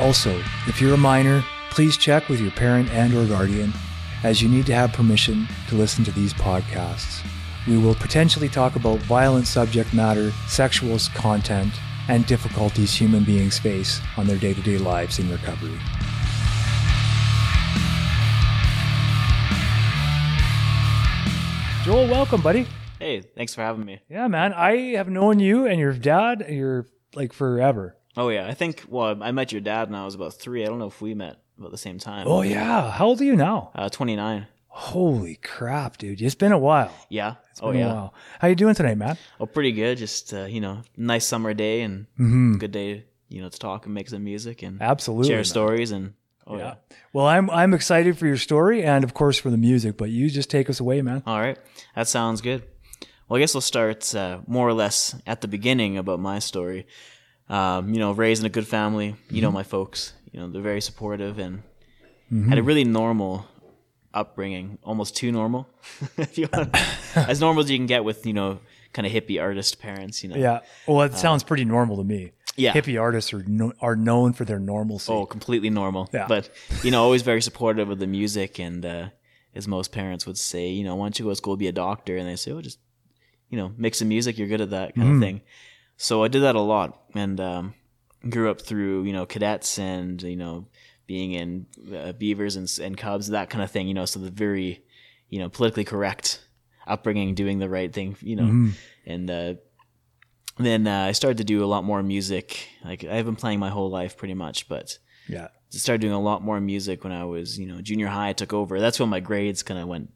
[0.00, 0.34] Also,
[0.66, 3.70] if you're a minor, please check with your parent and or guardian
[4.24, 7.22] as you need to have permission to listen to these podcasts.
[7.68, 11.74] We will potentially talk about violent subject matter, sexual content,
[12.08, 15.78] and difficulties human beings face on their day-to-day lives in recovery.
[21.84, 22.66] Joel, welcome, buddy.
[22.98, 24.00] Hey, thanks for having me.
[24.08, 24.54] Yeah, man.
[24.54, 27.96] I have known you and your dad, you're like forever.
[28.20, 28.84] Oh yeah, I think.
[28.88, 30.62] Well, I met your dad when I was about three.
[30.62, 32.26] I don't know if we met about the same time.
[32.28, 32.90] Oh yeah.
[32.90, 33.70] How old are you now?
[33.74, 34.46] uh, twenty nine.
[34.68, 36.20] Holy crap, dude.
[36.22, 36.92] It's been a while.
[37.08, 37.34] Yeah.
[37.50, 37.86] It's oh yeah.
[37.90, 38.14] a while.
[38.40, 39.16] How you doing tonight, man?
[39.40, 39.98] Oh, pretty good.
[39.98, 42.58] Just uh, you know, nice summer day and Mm-hmm.
[42.58, 43.04] good day.
[43.28, 45.28] You know, to talk and make some music and Absolutely.
[45.28, 45.44] share man.
[45.44, 46.12] stories and.
[46.46, 46.62] Oh yeah.
[46.64, 46.96] Yeah.
[47.12, 50.28] Well, I'm I'm excited for your story and of course for the music, but you
[50.30, 51.22] just take us away, man.
[51.26, 51.58] All right,
[51.94, 52.62] that sounds good.
[53.28, 56.86] Well, I guess we'll start uh, more or less at the beginning about my story.
[57.50, 59.16] Um, you know, raised in a good family.
[59.28, 60.12] You know, my folks.
[60.32, 61.62] You know, they're very supportive and
[62.48, 63.46] had a really normal
[64.14, 65.68] upbringing, almost too normal.
[66.16, 66.74] if you want,
[67.16, 68.60] as normal as you can get with you know,
[68.92, 70.22] kind of hippie artist parents.
[70.22, 70.36] You know.
[70.36, 70.60] Yeah.
[70.86, 72.26] Well, it sounds pretty normal to me.
[72.26, 72.72] Uh, Yeah.
[72.72, 75.12] Hippie artists are no, are known for their normalcy.
[75.12, 76.08] Oh, completely normal.
[76.12, 76.26] Yeah.
[76.28, 76.50] But
[76.84, 79.08] you know, always very supportive of the music, and uh,
[79.54, 81.72] as most parents would say, you know, why don't you go to school be a
[81.72, 82.16] doctor?
[82.16, 82.78] And they say, oh, just
[83.48, 84.38] you know, make some music.
[84.38, 85.16] You're good at that kind Mm-hmm.
[85.16, 85.40] of thing.
[86.02, 87.74] So I did that a lot, and um,
[88.26, 90.66] grew up through you know cadets and you know
[91.06, 93.86] being in uh, beavers and, and cubs, that kind of thing.
[93.86, 94.82] You know, so the very
[95.28, 96.42] you know politically correct
[96.86, 98.16] upbringing, doing the right thing.
[98.22, 98.70] You know, Mm-hmm.
[99.04, 99.54] and uh,
[100.56, 102.66] then uh, I started to do a lot more music.
[102.82, 104.96] Like I've been playing my whole life pretty much, but
[105.28, 105.48] yeah.
[105.68, 108.30] started doing a lot more music when I was, you know, junior high.
[108.30, 108.80] I took over.
[108.80, 110.12] That's when my grades kind of went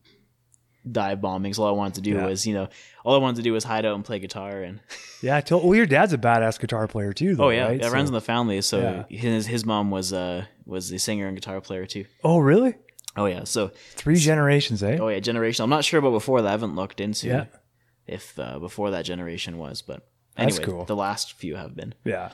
[0.90, 1.54] dive bombing.
[1.54, 2.26] So all I wanted to do Yeah.
[2.26, 2.68] was, you know,
[3.04, 4.62] all I wanted to do was hide out and play guitar.
[4.62, 4.80] And
[5.22, 7.80] Yeah, I told, well, your dad's a badass guitar player too, though, oh yeah, right?
[7.82, 8.60] it runs in the family.
[8.60, 8.80] So
[9.10, 9.16] Yeah.
[9.16, 12.04] his his mom was uh was the singer and guitar player too.
[12.22, 12.74] oh, really?
[13.16, 14.98] Oh yeah, so Three generations, eh?
[15.00, 15.62] oh yeah, generation.
[15.62, 16.48] I'm not sure about before that.
[16.48, 17.44] I haven't looked into Yeah.
[18.06, 20.06] if uh, before that generation was, but
[20.36, 20.84] That's anyway, cool.
[20.84, 21.94] the last few have been.
[22.04, 22.32] Yeah.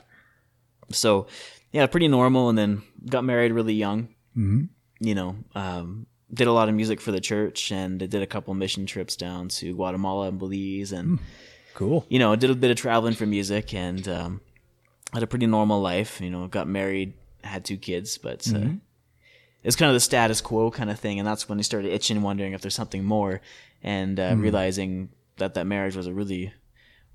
[0.91, 1.27] so
[1.71, 2.49] yeah, pretty normal.
[2.49, 4.09] And then got married really young.
[4.35, 4.69] Mhm.
[4.99, 8.53] You know, um, did a lot of music for the church, and did a couple
[8.53, 11.19] mission trips down to Guatemala and Belize, and
[11.73, 12.05] Cool.
[12.09, 14.41] you know, did a bit of traveling for music, and um,
[15.13, 16.21] had a pretty normal life.
[16.21, 18.59] You know, got married, had two kids, but uh,
[19.63, 21.19] it's kind of the status quo kind of thing.
[21.19, 23.41] And that's when I started itching, wondering if there's something more,
[23.83, 26.53] and uh, realizing that that marriage was a really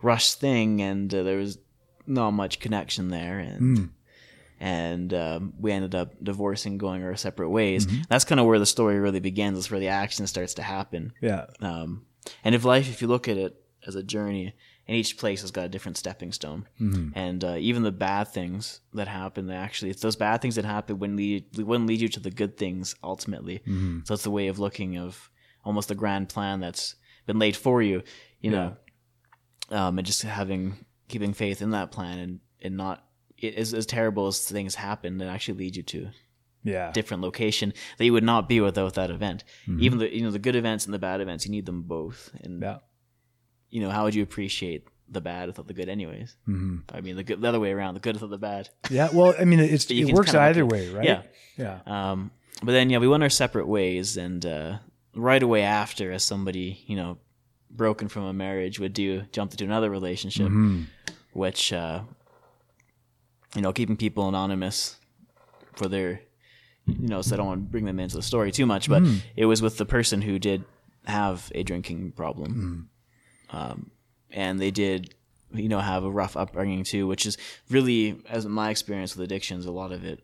[0.02, 1.58] rushed thing, and uh, there was
[2.06, 3.90] not much connection there, and
[4.60, 7.86] and um, we ended up divorcing, going our separate ways.
[8.08, 9.58] That's kind of where the story really begins.
[9.58, 11.12] That's where the action starts to happen.
[11.20, 11.46] Yeah.
[11.60, 12.06] Um,
[12.42, 13.54] and if life, if you look at it
[13.86, 14.54] as a journey,
[14.88, 16.66] and each place has got a different stepping stone,
[17.14, 20.64] and uh, even the bad things that happen, they actually it's those bad things that
[20.64, 23.62] happen when lead wouldn't lead you to the good things ultimately.
[24.04, 25.28] So it's the way of looking of
[25.64, 26.94] almost the grand plan that's
[27.26, 28.02] been laid for you,
[28.40, 28.76] you know,
[29.70, 33.04] um, and just having keeping faith in that plan and and not
[33.42, 36.08] as as terrible as things happen, that actually lead you to
[36.64, 36.90] Yeah.
[36.92, 39.44] different location that you would not be without that event.
[39.78, 42.30] Even the you know the good events and the bad events, you need them both.
[42.42, 42.78] And Yeah.
[43.70, 46.36] you know how would you appreciate the bad without the good, anyways?
[46.48, 46.82] Mhm.
[46.92, 48.70] I mean the good, the other way around, the good without the bad.
[48.90, 49.08] Yeah.
[49.12, 51.04] Well, I mean, it's, it works either way, right?
[51.04, 51.22] Yeah.
[51.56, 51.80] Yeah.
[51.86, 52.32] Um,
[52.62, 54.78] but then yeah, we went our separate ways, and uh,
[55.14, 57.18] right away after, as somebody you know
[57.70, 60.86] broken from a marriage would do, jumped into another relationship, Mhm.
[61.34, 62.00] which uh,
[63.56, 64.96] you know keeping people anonymous
[65.74, 66.20] for their
[66.86, 69.02] you know so I don't want to bring them into the story too much, but
[69.34, 70.64] it was with the person who did
[71.06, 72.88] have a drinking problem,
[73.50, 73.90] um,
[74.30, 75.14] and they did
[75.52, 77.36] you know have a rough upbringing too, which is
[77.70, 80.20] really as my experience with addictions, a lot of it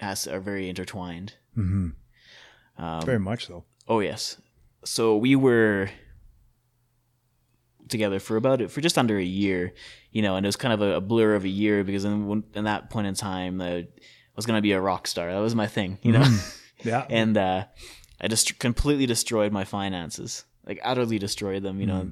[0.00, 1.34] has are very intertwined.
[1.56, 1.92] Mhm.
[3.04, 3.64] Very much so.
[3.88, 4.40] Oh yes.
[4.84, 5.90] So we were
[7.88, 9.72] together for about for just under a year,
[10.10, 12.44] you know, and it was kind of a, a blur of a year because in,
[12.54, 13.86] in that point in time, I
[14.34, 15.32] was gonna be a rock star.
[15.32, 16.24] That was my thing, you know.
[16.84, 17.06] Yeah.
[17.10, 17.64] and uh,
[18.20, 22.10] I just completely destroyed my finances, like utterly destroyed them, you know,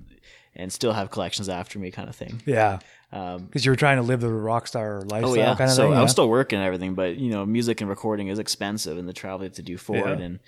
[0.57, 2.43] and still have collections after me, kind of thing.
[2.47, 2.79] yeah.
[3.13, 5.55] Um, Because you were trying to live the rock star lifestyle Oh yeah.
[5.55, 5.95] kind of so thing.
[5.95, 6.13] I was yeah?
[6.13, 9.41] still working and everything, but you know, music and recording is expensive, and the travel
[9.41, 10.41] you have to do for it, and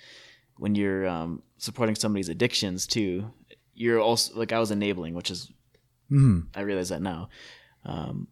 [0.57, 3.31] when you're um, supporting somebody's addictions too,
[3.77, 5.51] you're also like I was enabling, which is
[6.11, 6.47] Mhm.
[6.55, 7.29] I realize that now.
[7.85, 8.27] Um,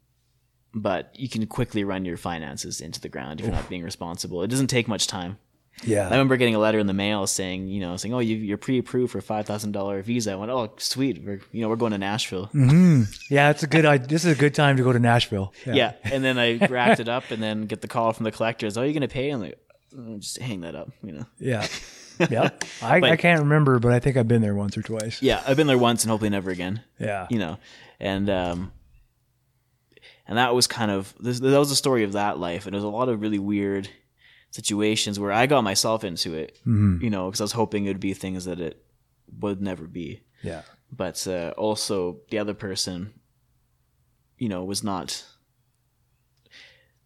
[0.74, 4.44] but you can quickly run your finances into the ground if you're not being responsible.
[4.44, 5.38] It doesn't take much time.
[5.84, 6.08] Yeah.
[6.08, 8.58] I remember getting a letter in the mail saying, you know, saying, "Oh, you, you're
[8.58, 11.22] pre-approved for five thousand dollar visa." I went, "Oh, sweet.
[11.22, 12.50] We're, you know, we're going to Nashville."
[13.30, 14.08] Yeah, it's a good idea.
[14.08, 15.54] This is a good time to go to Nashville.
[15.66, 15.94] Yeah.
[16.04, 18.78] And then I racked it up and then get the call from the collectors.
[18.78, 19.30] Oh, you're going to pay?
[19.32, 19.60] I'm like,
[19.94, 21.26] "Mm, just hang that up, you know?
[21.40, 21.68] Yeah.
[22.30, 22.50] Yeah.
[22.82, 25.22] I, I can't remember, but I think I've been there once or twice.
[25.22, 25.42] Yeah.
[25.48, 27.28] I've been there once and hopefully never again, Yeah.
[27.30, 27.58] you know?
[28.00, 28.72] And, um,
[30.28, 32.66] and that was kind of, this, that was the story of that life.
[32.66, 33.90] And there was a lot of really weird
[34.52, 38.00] situations where I got myself into it, you know, because I was hoping it would
[38.00, 38.84] be things that it
[39.40, 40.24] would never be.
[40.42, 40.62] Yeah.
[40.92, 43.14] But uh, also the other person,
[44.38, 45.24] you know, was not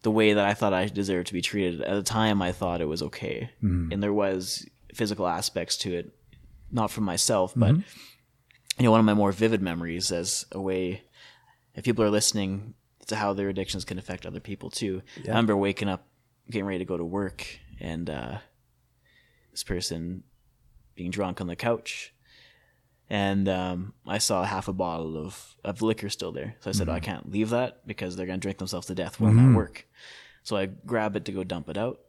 [0.01, 1.81] the way that I thought I deserved to be treated.
[1.81, 4.65] At the time, I thought it was okay, and there was
[4.99, 6.13] physical aspects to it,
[6.71, 7.69] not from myself, but
[8.77, 11.03] you know, one of my more vivid memories as a way,
[11.73, 12.75] if people are listening
[13.07, 15.01] to how their addictions can affect other people too.
[15.25, 16.05] I remember waking up,
[16.51, 17.47] getting ready to go to work,
[17.79, 18.37] and uh,
[19.51, 20.23] this person
[20.95, 22.13] being drunk on the couch
[23.09, 26.55] and um, I saw half a bottle of, of liquor still there.
[26.59, 28.95] So I said, oh, I can't leave that because they're going to drink themselves to
[28.95, 29.87] death while I'm at work.
[30.43, 31.99] So I grab it to go dump it out.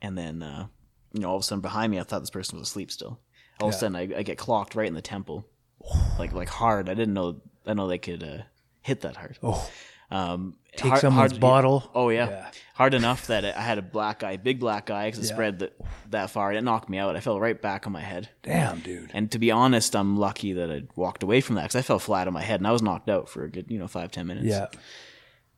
[0.00, 0.68] And then, uh,
[1.12, 3.20] you know, all of a sudden behind me, I thought this person was asleep still.
[3.60, 5.46] All of a sudden, I, I get clocked right in the temple,
[6.18, 6.88] like like hard.
[6.88, 7.40] I didn't know.
[7.66, 8.42] I know they could uh,
[8.80, 9.38] hit that hard.
[9.42, 9.70] Oh,
[10.10, 11.90] Um, take hard- someone's hard- bottle.
[11.94, 12.28] Oh yeah.
[12.28, 12.50] Yeah.
[12.74, 15.74] hard enough that I had a black eye, big black eye, because it spread that
[16.10, 16.52] that far.
[16.52, 17.14] It knocked me out.
[17.14, 18.28] I fell right back on my head.
[18.42, 19.10] Damn, dude.
[19.14, 21.98] And to be honest, I'm lucky that I walked away from that because I fell
[22.00, 24.10] flat on my head and I was knocked out for a good, you know, five
[24.10, 24.46] ten minutes.
[24.46, 24.66] Yeah.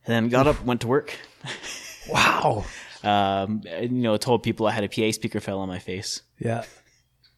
[0.06, 1.14] And then got up, went to work.
[2.10, 2.66] Wow.
[3.04, 6.22] Um, you know, told people I had a PA speaker fell on my face.
[6.38, 6.64] Yeah.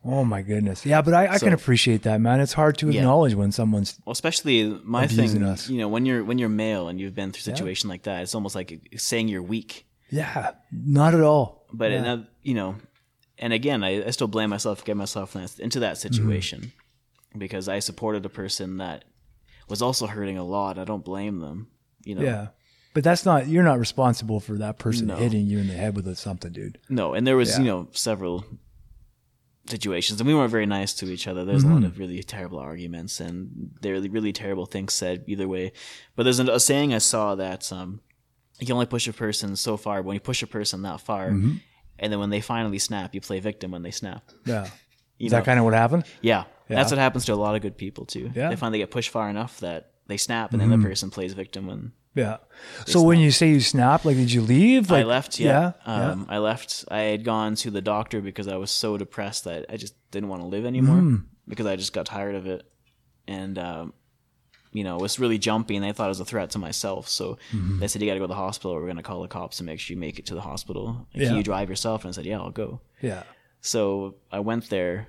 [0.05, 0.87] Oh my goodness.
[0.87, 2.39] Yeah, but I, I can appreciate that, man.
[2.41, 3.01] It's hard to Yeah.
[3.01, 5.43] acknowledge when someone's Well, especially my thing.
[5.43, 5.69] us.
[5.69, 8.23] You know, when you're when you're male and you've been through a situation like that,
[8.23, 9.87] it's almost like saying you're weak.
[10.11, 11.67] yeah, not at all.
[11.73, 12.77] But in a- you know,
[13.39, 16.73] and again, I, I still blame myself, get myself into that situation
[17.37, 19.05] because I supported a person that
[19.69, 20.79] was also hurting a lot.
[20.79, 21.67] I don't blame them.
[22.05, 22.47] You know, Yeah.
[22.97, 25.17] But that's not you're not responsible for that person No.
[25.17, 26.79] hitting you in the head with something, dude.
[26.89, 27.59] No, and there was Yeah.
[27.59, 28.47] you know several
[29.67, 31.45] situations, and we weren't very nice to each other.
[31.45, 31.85] There's a lot mm-hmm.
[31.85, 35.73] of really terrible arguments, and there were really terrible things said either way.
[36.15, 38.01] But there's a, a saying I saw that um,
[38.61, 39.99] you can only push a person so far.
[39.99, 41.57] But When you push a person that far, mm-hmm.
[41.99, 44.31] and then when they finally snap, you play victim when they snap.
[44.47, 44.71] Yeah.
[45.19, 45.39] You Is know?
[45.39, 46.05] that kind of what happened?
[46.23, 46.77] yeah, Yeah.
[46.77, 48.31] that's what happens to a lot of good people too.
[48.35, 48.49] Yeah.
[48.51, 50.87] They finally get pushed far enough that they snap, and then the mm-hmm.
[50.87, 52.39] person plays victim when Yeah.
[52.87, 54.91] So when you say you snapped, like did you leave?
[54.91, 55.39] Like, I left.
[55.39, 55.73] Yeah.
[55.87, 56.11] Yeah.
[56.13, 56.85] Um, I left.
[56.91, 60.31] I had gone to the doctor because I was so depressed that I just didn't
[60.31, 61.17] want to live anymore Hmm.
[61.47, 62.63] because I just got tired of it,
[63.29, 63.93] and um,
[64.73, 67.09] you know, it was really jumpy, and they thought it was a threat to myself.
[67.09, 67.79] So Mm-hmm.
[67.81, 68.75] they said you got to go to the hospital.
[68.75, 71.07] We're going to call the cops and make sure you make it to the hospital.
[71.13, 71.35] Can Yeah.
[71.35, 72.05] you drive yourself?
[72.05, 72.81] And I said, yeah, I'll go.
[73.03, 73.23] yeah.
[73.61, 75.09] So I went there,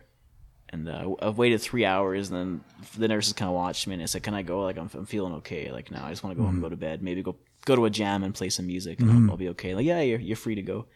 [0.70, 2.30] and uh, I waited three hours.
[2.30, 4.62] And then the nurses kind of watched me, and I said, "Can I go?
[4.62, 5.72] Like I'm, I'm feeling okay.
[5.72, 6.66] Like now, I just want to go home and mm-hmm.
[6.66, 7.02] go to bed.
[7.02, 9.26] Maybe go go to a jam and play some music, and mm-hmm.
[9.26, 10.88] I'll, I'll be okay." Like, yeah, you're you're free to go.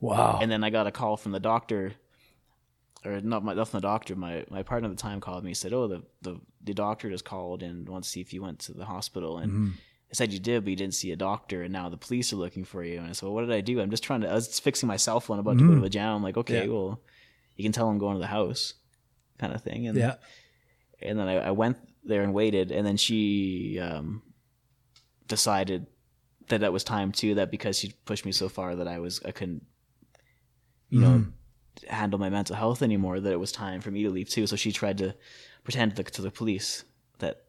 [0.00, 0.38] Wow.
[0.42, 1.92] And then I got a call from the doctor,
[3.04, 4.16] or not my not from the doctor.
[4.16, 5.50] My my partner at the time called me.
[5.50, 8.42] and said, "Oh, the the the doctor just called and wants to see if you
[8.42, 9.70] went to the hospital." And mm-hmm.
[10.10, 12.36] I said you did, but you didn't see a doctor, and now the police are
[12.36, 12.98] looking for you.
[12.98, 13.80] And I said, "Well, what did I do?
[13.80, 14.30] I'm just trying to.
[14.30, 16.16] I was fixing my cell phone, about to go to the jam.
[16.16, 16.72] I'm like, okay, Yeah.
[16.72, 17.00] well,
[17.56, 18.74] you can tell I'm going to the house,
[19.38, 20.16] kind of thing." And yeah.
[21.02, 24.22] and then I, I went there and waited, and then she um,
[25.28, 25.86] decided
[26.48, 27.34] that that was time too.
[27.34, 29.64] That because she pushed me so far that I was I couldn't,
[30.90, 31.26] you know,
[31.88, 33.20] handle my mental health anymore.
[33.20, 34.46] That it was time for me to leave too.
[34.46, 35.14] So she tried to
[35.64, 36.84] pretend to the, to the police
[37.18, 37.42] that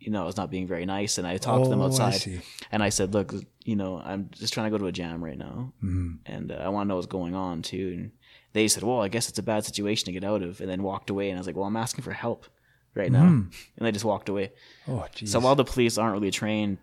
[0.00, 1.86] you know I was not being very nice, and I talked to them Oh, I
[1.86, 5.22] outside, and I said, "Look, you know, I'm just trying to go to a jam
[5.22, 6.12] right now, Mm-hmm.
[6.26, 8.12] and uh, I want to know what's going on too." And
[8.52, 10.82] they said, "Well, I guess it's a bad situation to get out of," and then
[10.82, 11.30] walked away.
[11.30, 12.46] And I was like, "Well, I'm asking for help
[12.94, 14.52] right now," and they just walked away.
[14.88, 15.32] Oh, geez.
[15.32, 16.78] So while the police aren't really trained,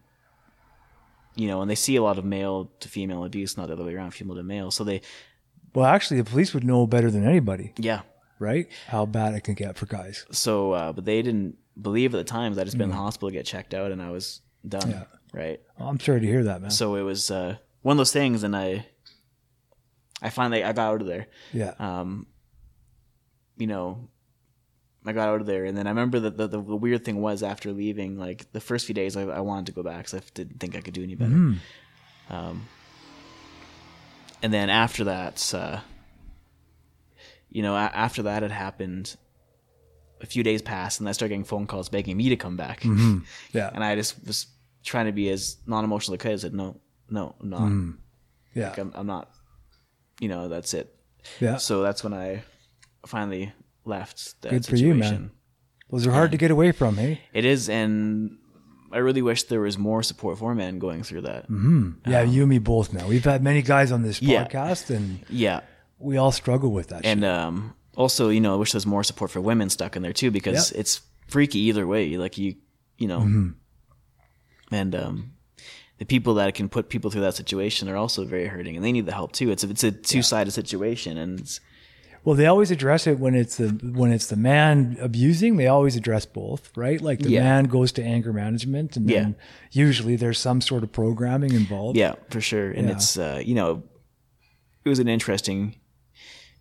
[1.36, 3.86] you know, and they see a lot of male to female abuse, not the other
[3.86, 5.02] way around, female to male, so they
[5.74, 8.02] Well, actually, the police would know better than anybody, yeah.
[8.40, 8.68] right?
[8.88, 10.26] How bad it can get for guys.
[10.32, 12.96] So, uh, but they didn't believe at the time that I just been in the
[12.96, 14.82] hospital, to get checked out, and I was done.
[14.82, 14.92] Mm.
[14.92, 15.04] Yeah.
[15.32, 15.62] Right.
[15.80, 16.72] Oh, I'm sorry to hear that, man.
[16.72, 18.88] So it was uh, one of those things, and I,
[20.22, 21.28] I finally I got out of there.
[21.54, 21.74] yeah.
[21.80, 22.28] Um,
[23.58, 24.08] you know,
[25.06, 27.22] I got out of there, and then I remember that the, the, the weird thing
[27.22, 30.14] was after leaving, like the first few days, I, I wanted to go back because
[30.16, 31.32] I didn't think I could do any better.
[31.32, 31.58] Mm.
[32.30, 32.68] Um,
[34.42, 35.80] and then after that, uh,
[37.50, 39.16] you know, a- after that had happened,
[40.22, 42.84] a few days passed, and I started getting phone calls begging me to come back.
[43.54, 43.72] Yeah.
[43.74, 44.48] And I just was
[44.84, 46.32] trying to be as non-emotional as I could.
[46.34, 47.62] I said, no, no, I'm not.
[47.62, 47.98] Mm.
[48.54, 48.70] yeah.
[48.70, 49.32] Like, I'm, I'm not.
[50.20, 50.94] You know, that's it.
[51.40, 51.58] Yeah.
[51.58, 52.44] So that's when I
[53.06, 53.52] finally
[53.86, 54.88] left that Good for situation.
[54.88, 55.32] you, man.
[55.90, 57.22] Those are hard to get away from, hey?
[57.34, 58.38] It is, and
[58.92, 61.46] I really wish there was more support for men going through that.
[62.06, 63.08] Yeah, you and me both, man.
[63.08, 64.46] We've had many guys on this Um, Yeah.
[64.46, 65.62] podcast, and Yeah,
[65.98, 67.06] we all struggle with that.
[67.06, 70.14] and um, also, you know, I wish there's more support for women stuck in there
[70.14, 70.80] too, because Yep.
[70.80, 72.18] it's freaky either way.
[72.18, 72.56] Like you,
[72.98, 73.50] you know, Mm-hmm.
[74.72, 75.32] and um,
[76.00, 78.92] the people that can put people through that situation are also very hurting, and they
[78.92, 79.52] need the help too.
[79.52, 81.60] It's a, it's a two sided situation, and it's,
[82.24, 83.68] Well, they always address it when it's the
[84.02, 85.58] when it's the man abusing.
[85.58, 87.00] They always address both, right?
[87.02, 87.44] Like the Yeah.
[87.44, 89.36] man goes to anger management, and then
[89.72, 91.98] usually there's some sort of programming involved.
[91.98, 92.72] Yeah, for sure.
[92.72, 92.94] And Yeah.
[92.96, 93.84] it's uh, you know,
[94.86, 95.76] it was an interesting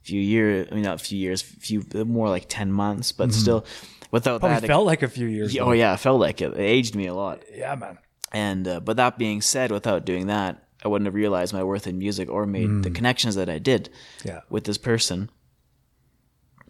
[0.02, 0.68] few years.
[0.70, 3.64] I mean, not a few years, few more like ten months, but still,
[4.10, 5.54] without probably that, felt like a few years.
[5.54, 5.68] yeah, though.
[5.70, 6.52] oh yeah, it felt like it.
[6.54, 7.42] It aged me a lot.
[7.54, 7.98] yeah, man.
[8.32, 11.86] And uh, but that being said, without doing that, I wouldn't have realized my worth
[11.86, 13.90] in music or made the connections that I did
[14.24, 15.30] Yeah, with this person.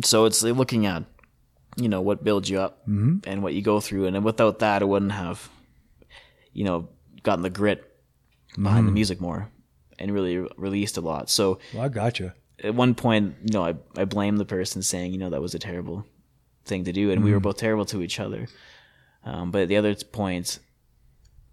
[0.04, 1.04] So it's looking at,
[1.76, 4.82] you know, what builds you up and what you go through, and then without that,
[4.82, 5.50] I wouldn't have,
[6.52, 6.88] you know,
[7.22, 7.84] gotten the grit
[8.54, 9.50] behind the music more
[9.98, 11.28] and really released a lot.
[11.28, 12.32] So well, I got you.
[12.62, 15.54] at one point, you know, I I blamed the person saying, you know, that was
[15.54, 16.06] a terrible
[16.64, 18.46] thing to do, and we were both terrible to each other.
[19.24, 20.60] Um, but at the other point,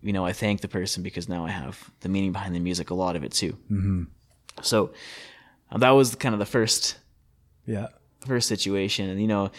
[0.06, 2.90] you know, I thank the person because now I have the meaning behind the music,
[2.90, 3.54] a lot of it too.
[3.72, 4.04] Mm-hmm.
[4.62, 4.94] So
[5.72, 6.98] um, that was kind of the first
[7.66, 7.88] Yeah,
[8.26, 9.52] first situation, and you know,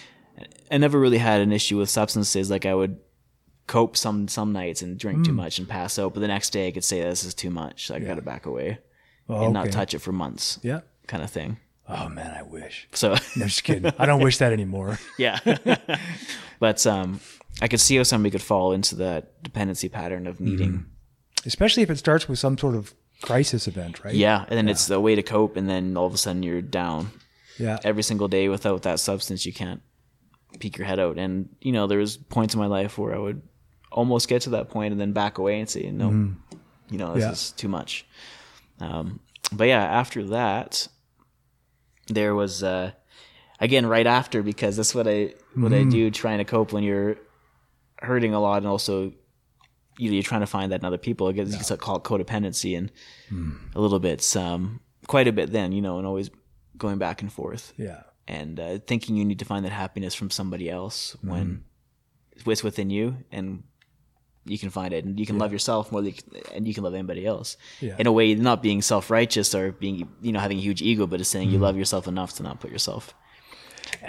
[0.70, 2.50] I never really had an issue with substances.
[2.50, 2.98] Like I would
[3.66, 6.68] cope some some nights and drink too much and pass out, but the next day
[6.68, 7.90] I could say this is too much.
[7.90, 8.78] I got to back away
[9.28, 10.80] Oh, and not touch it for months, yeah.
[11.08, 11.56] kind of thing.
[11.88, 12.88] Oh man, I wish.
[12.92, 13.14] So.
[13.36, 13.92] No, just kidding.
[13.98, 14.98] I don't wish that anymore.
[15.18, 15.38] Yeah.
[16.58, 17.20] but um,
[17.62, 20.86] I could see how somebody could fall into that dependency pattern of needing.
[21.44, 24.14] Especially if it starts with some sort of crisis event, right?
[24.14, 24.44] Yeah.
[24.48, 25.56] And then it's the way to cope.
[25.56, 27.10] And then all of a sudden you're down
[27.58, 27.78] Yeah.
[27.84, 29.46] every single day without that substance.
[29.46, 29.80] You can't
[30.58, 31.18] peek your head out.
[31.18, 33.42] And, you know, there was points in my life where I would
[33.92, 36.10] almost get to that point and then back away and say, no,
[36.90, 37.30] you know, this Yeah.
[37.32, 38.04] is too much.
[38.80, 39.20] Um,
[39.52, 40.88] but yeah, after that,
[42.08, 42.92] there was, uh,
[43.60, 47.16] again, right after, because that's what I, what I do trying to cope when you're
[48.00, 49.12] hurting a lot and also
[49.98, 51.26] you know, you're trying to find that in other people.
[51.26, 52.92] I guess you could call it codependency and
[53.74, 56.28] a little bit, um, quite a bit then, you know, and always
[56.76, 57.72] going back and forth.
[57.78, 58.02] Yeah.
[58.28, 61.64] and uh, thinking you need to find that happiness from somebody else when
[62.34, 63.62] it's within you and
[64.46, 66.74] you can find it and you can love yourself more than you can, and you
[66.74, 67.96] can love anybody else Yeah.
[67.98, 71.20] in a way not being self-righteous or being you know having a huge ego but
[71.20, 73.14] it's saying you love yourself enough to not put yourself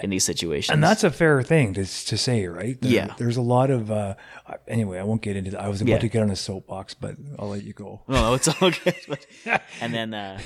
[0.02, 2.80] in these situations And that's a fair thing to, to say, right?
[2.82, 3.14] There- Yeah.
[3.18, 4.16] There's a lot of, uh,
[4.68, 5.62] anyway, I won't get into that.
[5.62, 6.00] I was about Yeah.
[6.00, 8.02] to get on a soapbox, but I'll let you go.
[8.08, 9.20] No, it's all good.
[9.82, 10.40] And then, uh,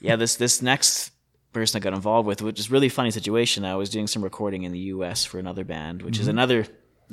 [0.00, 1.10] yeah, this this next
[1.52, 3.64] person I got involved with, which is really funny situation.
[3.64, 5.24] I was doing some recording in the U.S.
[5.24, 6.64] for another band, which is another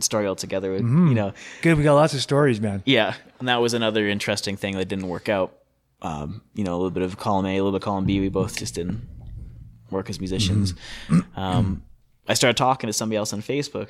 [0.02, 0.76] story altogether.
[0.78, 1.78] You know, Good.
[1.78, 2.84] We got lots of stories, man.
[2.86, 5.58] yeah, and that was another interesting thing that didn't work out.
[6.02, 8.20] Um, you know, a little bit of column A, a little bit of column B.
[8.20, 9.02] We both just didn't
[9.90, 10.74] work as musicians.
[11.36, 11.84] Um,
[12.28, 13.90] I started talking to somebody else on Facebook,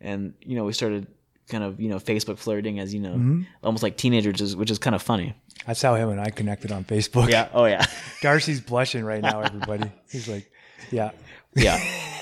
[0.00, 1.06] and you know, we started
[1.48, 4.94] kind of you know Facebook flirting as you know, almost like teenagers, which is kind
[4.94, 5.34] of funny.
[5.66, 7.30] That's how him and I connected on Facebook.
[7.30, 7.48] Yeah.
[7.52, 7.84] Oh yeah.
[8.22, 9.90] Darcy's blushing right now, everybody.
[10.10, 10.50] He's like,
[10.90, 11.10] yeah.
[11.54, 11.78] Yeah.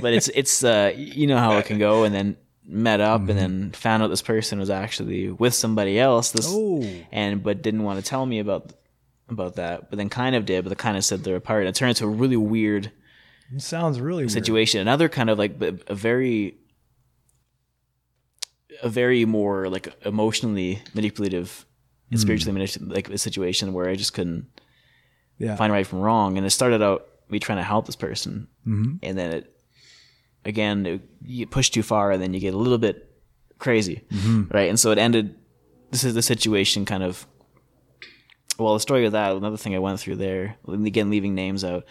[0.00, 2.36] but it's it's uh you know how it can go and then
[2.66, 6.82] met up and then found out this person was actually with somebody else this Oh.
[7.12, 8.72] and but didn't want to tell me about
[9.28, 11.74] about that but then kind of did but kind of said they're apart and it
[11.74, 12.90] turned into a really weird
[13.54, 14.30] It sounds really weird.
[14.32, 16.56] situation another kind of like a very
[18.82, 21.64] a very more like emotionally manipulative
[22.10, 24.46] and spiritually manipulative like a situation where I just couldn't
[25.38, 25.56] Yeah.
[25.56, 26.36] find right from wrong.
[26.38, 28.96] And it started out me trying to help this person, mm-hmm.
[29.02, 29.53] and then it
[30.44, 33.10] again it, you push too far, and then you get a little bit
[33.58, 34.04] crazy,
[34.50, 34.68] right?
[34.68, 35.36] And so it ended.
[35.90, 37.26] This is the situation kind of
[38.58, 41.84] well, the story of that, another thing I went through there, again, leaving names out,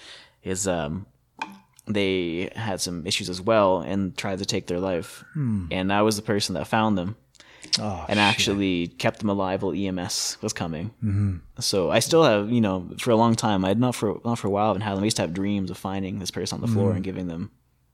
[0.43, 1.05] is um,
[1.85, 5.23] they had some issues as well and tried to take their life.
[5.71, 7.15] And I was the person that found them
[7.79, 10.91] Oh, and actually kept them alive while EMS was coming.
[11.03, 11.37] Mm-hmm.
[11.59, 14.37] So I still have, you know, for a long time, I had not for not
[14.37, 15.01] for a while, and had them.
[15.01, 17.51] I used to have dreams of finding this person on the floor and giving them,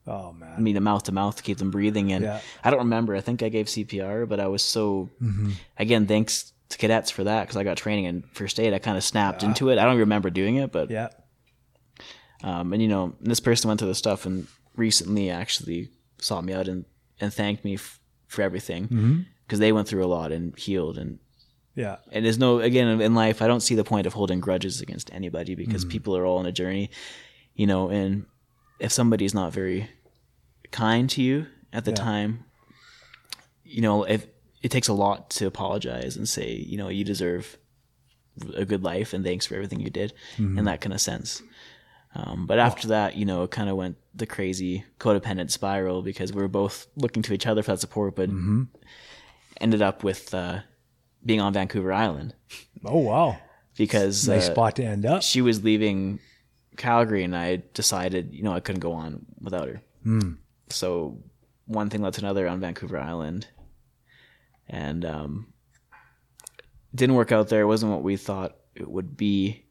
[0.09, 0.53] oh man.
[0.57, 2.11] I mean, the mouth to mouth to keep them breathing.
[2.11, 2.41] And Yeah.
[2.63, 3.15] I don't remember.
[3.15, 5.51] I think I gave CPR, but I was so mm-hmm.
[5.77, 8.73] again, thanks to cadets for that because I got training in first aid.
[8.73, 9.77] I kind of snapped into it.
[9.79, 11.09] I don't remember doing it, but Yeah.
[12.43, 15.89] um, and you know, this person went through the stuff and recently actually
[16.19, 16.85] sought me out and,
[17.19, 19.19] and thanked me f- for everything mm-hmm.
[19.45, 21.19] because they went through a lot and healed and
[21.75, 21.97] Yeah.
[22.11, 25.11] and there's no again in life I don't see the point of holding grudges against
[25.13, 25.91] anybody because mm-hmm.
[25.91, 26.91] people are all on a journey,
[27.55, 28.25] you know, and
[28.79, 29.89] if somebody's not very
[30.71, 31.95] kind to you at the Yeah.
[31.95, 32.45] time,
[33.63, 34.25] you know, if
[34.61, 37.57] it takes a lot to apologize and say, you know, you deserve
[38.55, 41.41] a good life and thanks for everything you did in that kind of sense.
[42.15, 46.33] Um, but after that, you know, it kind of went the crazy codependent spiral because
[46.33, 48.29] we were both looking to each other for that support, but
[49.61, 50.59] ended up with uh,
[51.25, 52.33] being on Vancouver Island
[52.83, 53.37] Oh wow.
[53.77, 55.21] because Nice uh, spot to end up.
[55.21, 56.19] she was leaving
[56.77, 59.81] Calgary, and I decided, you know, I couldn't go on without her.
[60.69, 61.19] So
[61.65, 63.47] one thing led to another on Vancouver Island,
[64.67, 65.53] and um,
[66.93, 67.61] didn't work out there.
[67.61, 69.65] It wasn't what we thought it would be.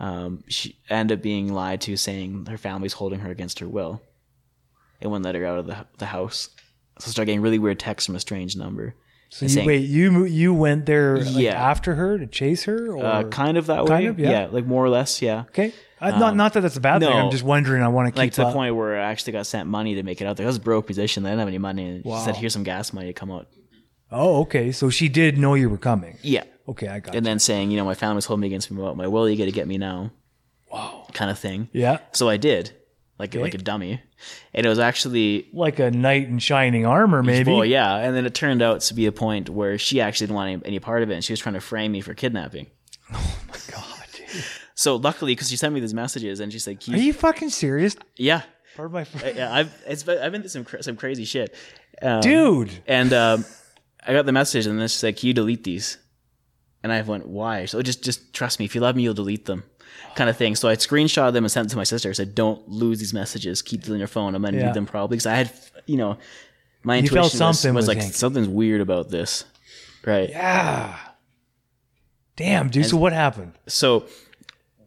[0.00, 4.02] Um, she ended up being lied to, saying her family's holding her against her will.
[5.00, 6.48] It wouldn't let her out of the, the house.
[6.98, 8.94] So I started getting really weird texts from a strange number.
[9.34, 11.60] So you, saying- wait, you you went there like, Yeah.
[11.70, 14.06] after her to chase her, or Uh, kind of that way.
[14.06, 14.46] Of, yeah.
[14.50, 15.40] like more or less, yeah.
[15.50, 15.72] okay?
[16.00, 17.10] I, not not that that's a bad thing.
[17.10, 17.16] no.
[17.16, 17.82] I'm just wondering.
[17.82, 20.02] I want to like keep to the point where I actually got sent money to
[20.04, 20.46] make it out there.
[20.46, 21.26] I was a broke musician.
[21.26, 21.84] I didn't have any money.
[21.88, 22.18] And Wow.
[22.18, 23.48] she said, "Here's some gas money to come out."
[24.12, 24.70] Oh, okay.
[24.70, 26.18] So she did know you were coming.
[26.22, 27.16] Yeah, Okay, I got.
[27.16, 27.28] and it.
[27.28, 29.28] then saying, you know, my family's holding me against me about my will.
[29.28, 30.12] You got to get me now,
[30.70, 31.06] Wow.
[31.12, 31.68] kind of thing.
[31.72, 32.72] Yeah, So I did,
[33.18, 34.00] like like a dummy,
[34.52, 35.48] and it was actually.
[35.52, 37.52] like a knight in shining armor, maybe.
[37.52, 40.36] Well, yeah, and then it turned out to be a point where she actually didn't
[40.36, 42.66] want any, any part of it, and she was trying to frame me for kidnapping.
[43.12, 44.44] Oh my god, dude.
[44.74, 47.96] So luckily, because she sent me these messages, and she's like, Are you fucking serious?
[48.16, 48.42] "Yeah,
[48.76, 51.54] Pardon my fr- yeah, I've it's I've been through some cra- some crazy shit,
[52.02, 52.70] um, dude.
[52.86, 53.44] And um,
[54.04, 55.98] I got the message, and then she's like, "Can you delete these?"
[56.82, 58.64] And I went, "Why?" So just just trust me.
[58.64, 59.62] If you love me, you'll delete them,
[60.16, 60.54] kind of thing.
[60.56, 62.08] So I screenshot them and sent them to my sister.
[62.08, 63.62] I said, "Don't lose these messages.
[63.62, 64.34] Keep them on your phone.
[64.34, 64.66] I'm gonna Yeah.
[64.66, 65.52] need them probably." Because I had,
[65.86, 66.18] you know,
[66.82, 68.12] my You intuition was, something was was like hanky.
[68.12, 69.44] something's weird about this,
[70.04, 70.28] right?
[70.28, 70.96] Yeah.
[72.36, 72.86] Damn, dude.
[72.86, 73.52] so what happened?
[73.68, 74.06] So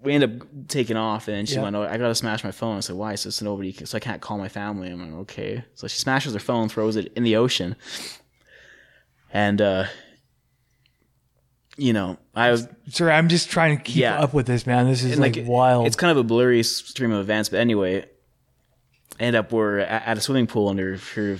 [0.04, 2.80] we end up taking off, and she went, oh, "I gotta smash my phone." I
[2.82, 4.89] said, "Why?" So, so nobody, so I can't call my family.
[4.89, 7.76] I'm like, "Okay." So she smashes her phone, throws it in the ocean,
[9.32, 9.86] and uh,
[11.78, 14.20] you know, I was Sorry, I'm just trying to keep Yeah.
[14.20, 14.88] up with this, man.
[14.88, 15.88] This is and, like, wild.
[15.88, 18.06] It's kind of a blurry stream of events, but anyway,
[19.20, 21.38] end up we're at, a swimming pool, and her, her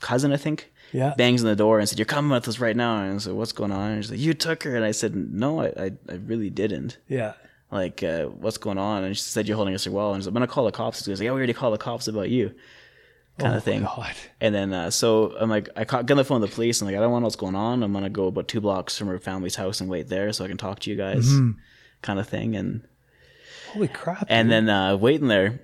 [0.00, 1.14] cousin, I think, Yeah.
[1.16, 3.34] bangs on the door and said, "You're coming with us right now." And I said,
[3.34, 5.90] "What's going on?" And she's like, "You took her," and I said, "No, I, I,
[6.08, 7.34] I really didn't." yeah.
[7.72, 9.04] like, uh, what's going on?
[9.04, 10.12] And she said, you're holding us well.
[10.12, 11.04] And she's like, I'm to call the cops.
[11.04, 12.52] She goes, yeah, we already called the cops about you
[13.40, 13.82] kind Oh, of thing.
[13.82, 14.12] God.
[14.40, 16.80] And then, uh, so I'm like, I got on the phone with the police.
[16.80, 17.82] I'm like, I don't want know what's going on.
[17.82, 20.44] I'm going to go about two blocks from her family's house and wait there so
[20.44, 21.50] I can talk to you guys Mm-hmm.
[22.02, 22.54] kind of thing.
[22.56, 22.86] And,
[23.72, 24.26] Holy crap.
[24.28, 24.52] and dude.
[24.52, 25.60] then, uh, waiting there.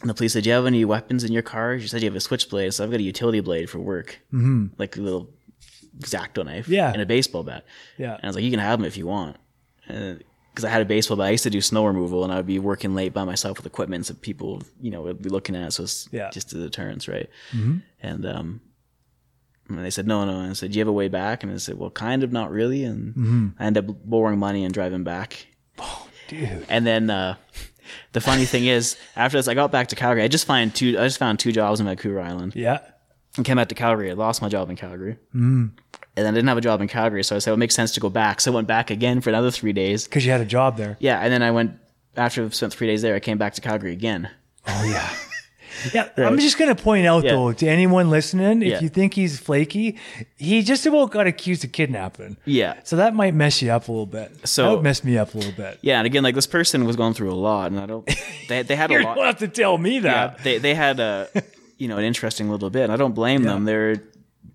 [0.00, 1.78] And the police said, do you have any weapons in your car?
[1.80, 2.72] She said, you have a switchblade.
[2.74, 4.20] So I've got a utility blade for work.
[4.32, 4.66] Mm-hmm.
[4.78, 5.30] Like a little
[6.00, 6.68] X-Acto knife.
[6.68, 6.92] Yeah.
[6.92, 7.64] And a baseball bat.
[7.96, 8.14] yeah.
[8.14, 9.36] And I was like, you can have them if you want.
[10.58, 11.26] Because I had a baseball bat.
[11.28, 13.66] I used to do snow removal and I would be working late by myself with
[13.66, 15.70] equipment so people, you know, would be looking at it.
[15.70, 16.30] So it's Yeah.
[16.30, 17.30] just a deterrence, right?
[18.02, 18.60] And, um,
[19.68, 20.40] and they said, no, no.
[20.40, 21.44] And I said, do you have a way back?
[21.44, 22.82] And I said, well, kind of, not really.
[22.82, 25.46] And I ended up borrowing money and driving back.
[25.78, 26.66] Oh, dude.
[26.68, 27.36] And then, uh,
[28.14, 30.24] the funny thing is, after this, I got back to Calgary.
[30.24, 30.98] I just find two.
[30.98, 32.80] I just found two jobs in Vancouver Island Yeah.
[33.36, 34.10] and came back to Calgary.
[34.10, 35.70] I lost my job in Calgary, mm.
[36.18, 37.22] And then I didn't have a job in Calgary.
[37.24, 39.20] So I said, "Well, it makes sense to go back." So I went back again
[39.20, 40.04] for another three days.
[40.04, 40.96] Because you had a job there.
[41.00, 41.72] Yeah, and then I went
[42.16, 43.14] after I spent three days there.
[43.14, 44.28] I came back to Calgary again.
[44.66, 45.08] Oh, yeah.
[45.94, 47.32] Yeah, I'm just gonna point out Yeah.
[47.32, 48.80] though to anyone listening, if Yeah.
[48.80, 49.96] you think he's flaky,
[50.36, 52.36] he just about got accused of kidnapping.
[52.44, 54.32] Yeah, So that might mess you up a little bit.
[54.48, 55.78] So- that would mess me up a little bit.
[55.82, 58.04] yeah, and again, like this person was going through a lot, and I don't.
[58.48, 59.14] They they had a You lot.
[59.18, 60.42] don't have to tell me Yeah, that.
[60.42, 61.28] they they had a
[61.78, 62.90] you know an interesting little bit.
[62.90, 63.64] I don't blame them.
[63.64, 64.02] They're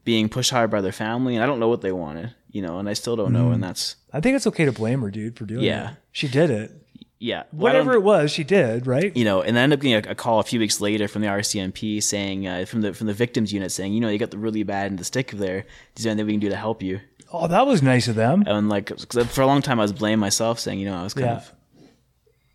[0.04, 2.34] being pushed hard by their family, and I don't know what they wanted.
[2.52, 3.52] You know, and I still don't know.
[3.52, 5.68] And that's I think it's okay to blame her, dude, for doing it.
[5.68, 5.92] Yeah.
[5.92, 5.98] it.
[6.12, 6.72] She did it.
[7.18, 7.44] yeah.
[7.52, 9.16] Well, Whatever it was, she did, right?
[9.18, 11.24] you know, and I ended up getting a, a call a few weeks later from
[11.24, 14.30] the RCMP saying, uh, from the from the victims unit saying, you know, you got
[14.32, 15.66] the really bad and the stick of there.
[15.98, 17.00] Is there anything we can do to help you?
[17.32, 18.44] Oh, that was nice of them.
[18.46, 21.04] and like 'cause for a long time I was blaming myself, saying you know I
[21.04, 21.38] was kind Yeah.
[21.38, 21.52] of,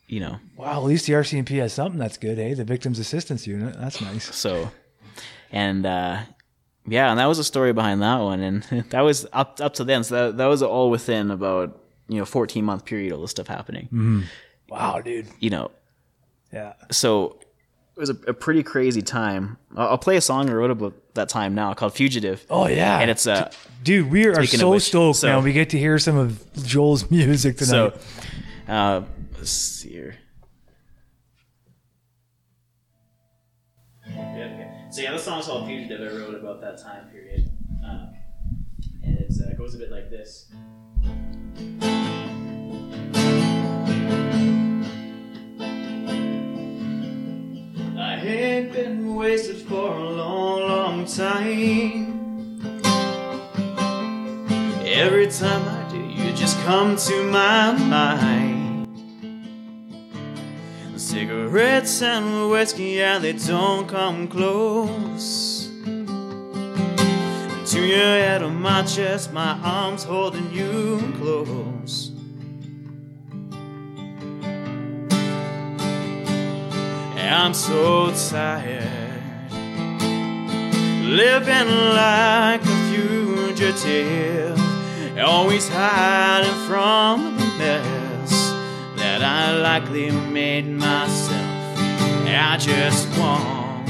[0.06, 2.54] you know, Wow, at least the RCMP has something that's good, eh?
[2.54, 3.74] The Victims Assistance Unit.
[3.76, 4.32] That's nice.
[4.32, 4.70] so,
[5.50, 6.20] and uh,
[6.90, 9.84] yeah, and that was a story behind that one, and that was up up to
[9.84, 10.04] then.
[10.04, 13.46] So that that was all within about you know 14 month period, all this stuff
[13.46, 14.24] happening.
[14.68, 15.26] Wow, dude.
[15.40, 15.70] You know,
[16.52, 16.74] Yeah.
[16.90, 17.38] so
[17.96, 19.56] it was a, a pretty crazy time.
[19.76, 22.98] I'll, I'll play a song I wrote about that time now called "Fugitive." Oh yeah.
[23.00, 23.50] and it's uh,
[23.82, 25.40] dude, we are so which, stoked so- now.
[25.40, 27.94] We get to hear some of Joel's music tonight.
[27.94, 29.02] so uh,
[29.36, 30.16] let's see here.
[34.98, 37.48] So yeah, this song's called "Fugitive." I wrote about that time period,
[37.84, 38.14] um,
[39.04, 40.50] and it's, uh, it goes a bit like this.
[47.96, 52.58] I ain't been wasted for a long, long time.
[54.84, 58.37] Every time I do, you just come to my mind.
[61.58, 65.68] Cigarettes and whiskey, yeah, they don't come close.
[67.72, 72.12] To your head on my chest, my arms holding you close.
[77.16, 79.50] I'm so tired,
[81.02, 82.76] living like a
[83.56, 84.56] fugitive,
[85.18, 88.30] always hiding from the mess
[88.94, 91.47] that I likely made myself.
[92.38, 93.86] I just want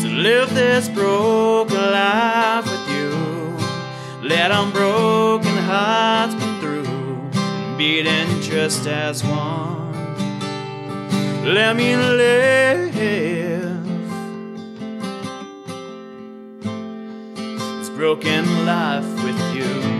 [0.00, 3.10] to live this broken life with you,
[4.22, 9.90] let unbroken hearts come through, beating just as one.
[11.44, 12.94] Let me live
[17.80, 19.99] this broken life with you.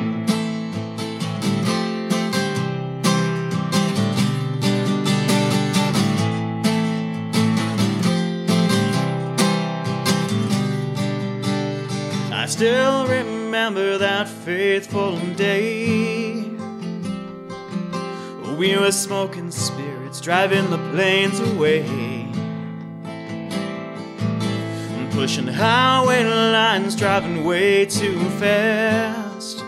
[12.50, 16.42] Still remember that faithful day.
[18.58, 21.84] We were smoking spirits, driving the planes away.
[25.12, 29.62] Pushing highway lines, driving way too fast.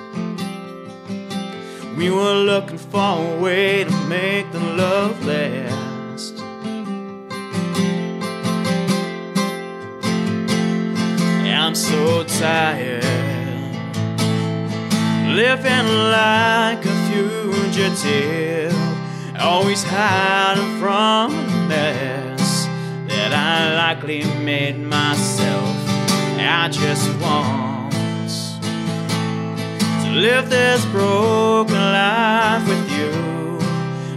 [1.96, 5.81] We were looking for a way to make the love last.
[11.82, 13.02] So tired,
[15.34, 18.72] living like a fugitive,
[19.40, 22.66] always hiding from the mess
[23.08, 25.74] that I likely made myself.
[26.38, 27.92] I just want
[30.04, 33.10] to live this broken life with you,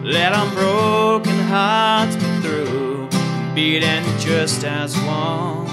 [0.03, 3.09] let unbroken hearts come through,
[3.55, 5.64] beating just as one.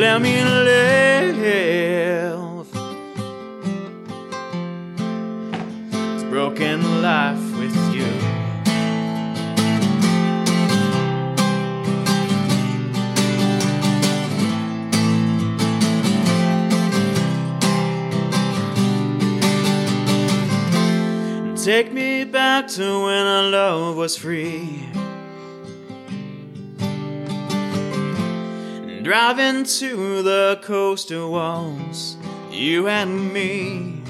[0.00, 1.36] Let me live
[6.14, 8.06] It's broken life with you.
[21.62, 24.91] Take me back to when our love was free.
[29.02, 32.16] Driving to the coastal walls,
[32.52, 34.00] you and me.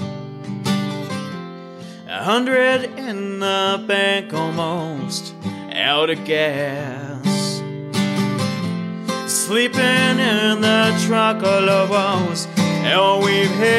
[2.07, 5.33] A hundred in the bank almost,
[5.71, 7.25] out of gas.
[9.25, 12.47] Sleeping in the truck all us,
[12.85, 13.69] all we've had.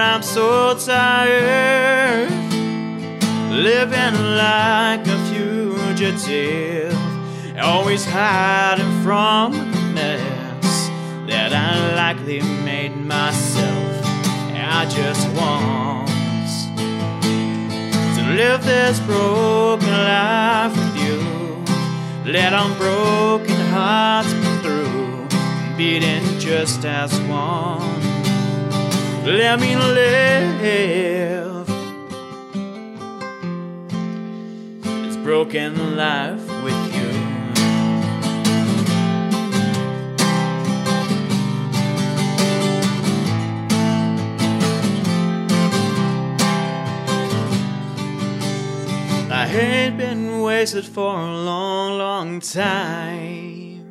[0.00, 2.28] I'm so tired,
[3.50, 7.03] living like a fugitive
[7.62, 10.88] always hiding from the mess
[11.28, 14.04] that I likely made myself.
[14.56, 16.08] I just want
[18.16, 21.20] to live this broken life with you,
[22.32, 25.28] let unbroken hearts come through,
[25.76, 28.02] beating just as one.
[29.24, 30.60] Let me live
[34.82, 36.53] this broken life
[49.54, 53.86] Ain't been wasted for a long, long time.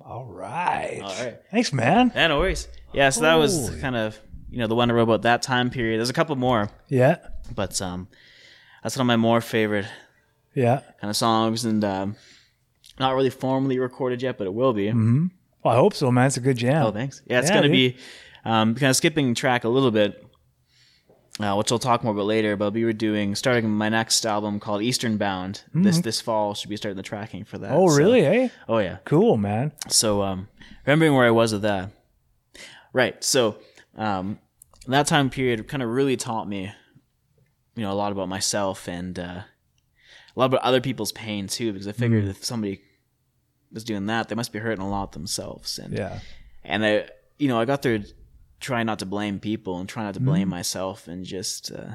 [0.00, 1.00] All right.
[1.00, 1.02] right.
[1.02, 1.36] All right.
[1.50, 2.12] Thanks, man.
[2.14, 2.68] Yeah, no worries.
[2.92, 3.80] Yeah, so that was Holy.
[3.80, 4.18] kind of
[4.50, 5.98] you know the one I wrote about that time period.
[5.98, 7.16] There's a couple more, Yeah.
[7.54, 8.06] but um,
[8.82, 9.86] that's one of my more favorite
[10.54, 10.80] Yeah.
[11.00, 12.16] kind of songs, and um,
[13.00, 14.92] not really formally recorded yet, but it will be.
[14.92, 16.26] Well, I hope so, man.
[16.26, 16.86] It's a good jam.
[16.86, 17.22] Oh, thanks.
[17.26, 17.72] Yeah, it's Yeah, gonna dude.
[17.94, 17.96] be
[18.44, 20.23] um, kind of skipping track a little bit,
[21.40, 22.56] uh, which I'll talk more about later.
[22.56, 26.54] But we were doing starting my next album called Eastern Bound this this fall.
[26.54, 27.70] Should be starting the tracking for that.
[27.70, 27.76] Mm-hmm.
[27.76, 28.24] Oh, so- really?
[28.26, 28.48] Eh?
[28.68, 28.98] Oh yeah.
[29.04, 29.72] Cool, man.
[29.88, 30.48] So um,
[30.86, 31.90] remembering where I was with that.
[32.92, 33.22] Right.
[33.24, 33.58] So
[33.96, 34.38] um,
[34.86, 36.72] that time period kind of really taught me,
[37.74, 39.46] you know, a lot about myself and uh, a
[40.36, 41.72] lot about other people's pain too.
[41.72, 42.82] Because I figured if somebody
[43.72, 45.78] was doing that, they must be hurting a lot themselves.
[45.78, 46.20] And Yeah.
[46.62, 47.98] and I, you know, I got there
[48.64, 51.70] trying not to blame people and trying not to blame myself and just.
[51.72, 51.94] Uh,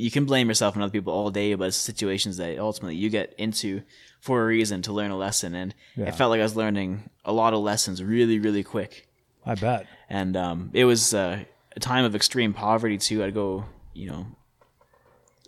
[0.00, 3.08] you can blame yourself and other people all day, but it's situations that ultimately you
[3.10, 3.82] get into
[4.20, 5.54] for a reason to learn a lesson.
[5.54, 6.06] And Yeah.
[6.08, 9.08] it felt like I was learning a lot of lessons really, really quick.
[9.44, 9.86] I bet.
[10.08, 11.40] And um, it was uh,
[11.76, 13.24] a time of extreme poverty too.
[13.24, 14.26] I'd go, you know,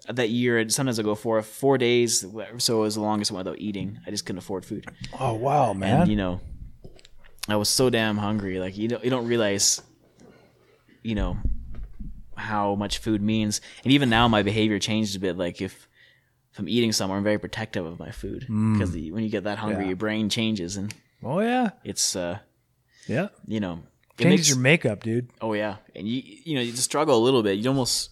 [0.08, 0.68] that year.
[0.68, 2.26] Sometimes I go four four days,
[2.58, 4.00] so it was the longest one without eating.
[4.06, 4.84] I just couldn't afford food,
[5.18, 6.00] Oh, wow, man.
[6.02, 6.40] and you know,
[7.48, 8.58] I was so damn hungry.
[8.58, 9.80] Like you don't you don't realize,
[11.02, 11.36] you know,
[12.36, 13.60] how much food means.
[13.84, 15.36] And even now, my behavior changed a bit.
[15.36, 15.88] Like if
[16.52, 19.58] if I'm eating somewhere, I'm very protective of my food because when you get that
[19.58, 19.82] hungry, Mm.
[19.82, 19.86] Yeah.
[19.88, 21.70] your brain changes, and oh, yeah.
[21.84, 22.38] it's uh,
[23.06, 23.28] Yeah.
[23.46, 23.82] you know,
[24.18, 25.30] it Changes makes- your makeup, dude.
[25.40, 27.58] Oh yeah, and you you know you just struggle a little bit.
[27.58, 28.10] You almost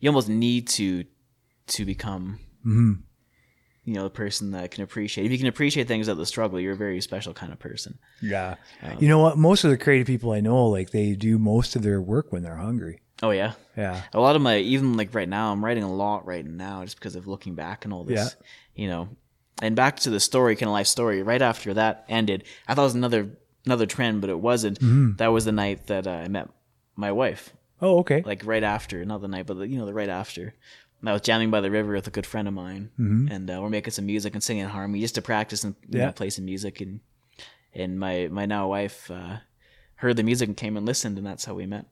[0.00, 1.04] you almost need to
[1.68, 2.92] to become Mm-hmm.
[3.90, 5.24] You know the person that can appreciate.
[5.26, 7.98] If you can appreciate things at the struggle, you're a very special kind of person.
[8.22, 8.54] Yeah.
[8.82, 9.36] Um, you know what?
[9.36, 12.42] Most of the creative people I know, like, they do most of their work when
[12.44, 13.00] they're hungry.
[13.20, 14.00] Oh yeah, Yeah.
[14.14, 16.98] a lot of my even like right now, I'm writing a lot right now just
[16.98, 18.36] because of looking back and all this.
[18.38, 18.82] Yeah.
[18.82, 19.08] You know,
[19.60, 21.22] and back to the story, kind of life story.
[21.22, 23.30] Right after that ended, I thought it was another
[23.66, 24.78] another trend, but it wasn't.
[24.78, 25.16] Mm-hmm.
[25.16, 26.48] That was the night that uh, I met
[26.96, 27.52] my wife.
[27.82, 28.22] Oh, okay.
[28.24, 30.54] like right after, not the night, but the, you know the right after.
[31.00, 33.58] And I was jamming by the river with a good friend of mine, and uh,
[33.62, 35.96] we're making some music and singing harmony just to practice and Mm-hmm.
[35.96, 36.06] Yeah.
[36.06, 36.80] know, play some music.
[36.80, 37.00] And
[37.74, 39.38] and my my now wife uh,
[39.96, 41.86] heard the music and came and listened, and that's how we met.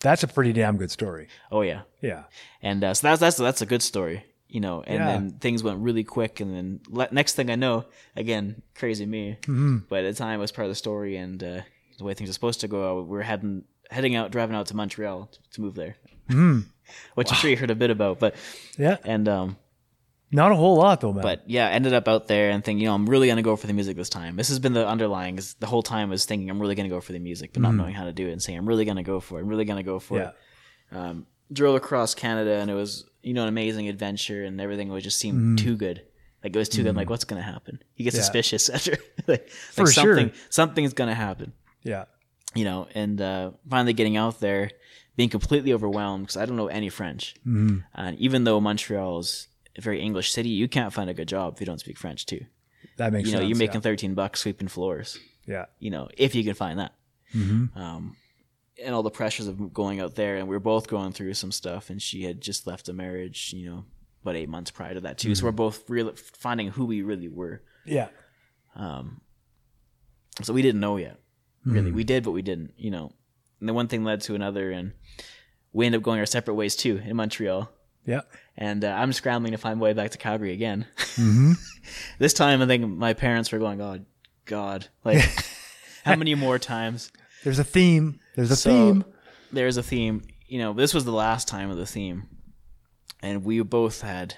[0.00, 1.28] That's a pretty damn good story.
[1.50, 2.24] Oh yeah, Yeah.
[2.62, 4.82] and uh, so that's that's that's a good story, you know.
[4.86, 5.06] And Yeah.
[5.12, 9.38] then things went really quick, and then le- next thing I know, again, crazy me.
[9.42, 9.78] Mm-hmm.
[9.88, 11.60] But at the time, it was part of the story, and uh,
[11.96, 14.76] the way things are supposed to go, we we're heading heading out, driving out to
[14.76, 15.96] Montreal to, to move there.
[16.28, 16.60] Mm-hmm.
[17.14, 18.34] Which I'm sure you heard a bit about, but
[18.78, 18.96] Yeah.
[19.04, 19.56] and um,
[20.30, 21.22] Not a whole lot, though, man.
[21.22, 23.66] but yeah, ended up out there and thinking, you know, I'm really gonna go for
[23.66, 24.36] the music this time.
[24.36, 25.36] This has been the underlying.
[25.38, 27.74] Is the whole time was thinking I'm really gonna go for the music, but not
[27.74, 29.42] knowing how to do it, and saying I'm really gonna go for it.
[29.42, 30.30] I'm really gonna go for yeah.
[30.92, 30.96] it.
[30.96, 35.02] Um, drove across Canada, and it was you know an amazing adventure, and everything was
[35.04, 35.64] just seemed Mm-hmm.
[35.66, 36.02] too good.
[36.44, 36.90] Like it was too good.
[36.90, 37.82] I'm like, what's gonna happen?
[37.96, 38.20] You get Yeah.
[38.20, 40.16] suspicious after like, For like sure.
[40.16, 42.04] something something's gonna happen Yeah.
[42.54, 44.70] you know, and uh, finally getting out there,
[45.16, 47.34] being completely overwhelmed because I don't know any French.
[47.46, 47.78] Mm-hmm.
[47.94, 51.54] And even though Montreal is a very English city, you can't find a good job
[51.54, 52.44] if you don't speak French too.
[52.98, 53.48] That makes You know, sense.
[53.50, 55.18] you're making 13 bucks sweeping floors.
[55.46, 55.66] Yeah.
[55.78, 56.92] You know, if you can find that.
[57.34, 57.78] Mm-hmm.
[57.78, 58.16] Um,
[58.84, 61.50] and all the pressures of going out there, and we were both going through some
[61.50, 63.84] stuff, and she had just left a marriage, you know,
[64.22, 65.34] about eight months prior to that too.
[65.34, 65.46] So Mm-hmm.
[65.46, 67.62] we're both really finding who we really were.
[67.86, 68.08] Yeah.
[68.74, 69.20] Um,
[70.42, 71.18] so we didn't know yet.
[71.64, 72.74] Really, we did, but we didn't.
[72.76, 73.12] You know,
[73.60, 74.92] and then one thing led to another, and
[75.72, 77.70] we ended up going our separate ways too in Montreal.
[78.04, 78.20] Yeah.
[78.56, 80.86] And uh, I'm scrambling to find my way back to Calgary again.
[81.16, 81.52] Mm-hmm.
[82.18, 84.00] this time, I think my parents were going, "Oh
[84.44, 85.18] God, like
[86.04, 87.10] how many more times?"
[87.44, 88.20] There's a theme.
[88.34, 89.04] There's a So, theme.
[89.52, 90.22] There's a theme.
[90.46, 92.28] You know, this was the last time of the theme,
[93.22, 94.34] and we both had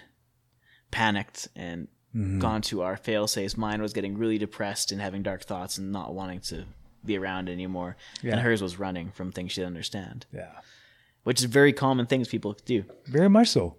[0.90, 2.38] panicked and Mm-hmm.
[2.38, 3.58] gone to our fail safes.
[3.58, 6.64] Mine was getting really depressed and having dark thoughts and not wanting to
[7.04, 7.96] be around anymore.
[8.22, 8.32] Yeah.
[8.32, 10.50] And hers was running from things she didn't understand, Yeah.
[11.24, 12.84] which is very common things people do.
[13.06, 13.76] Very much so.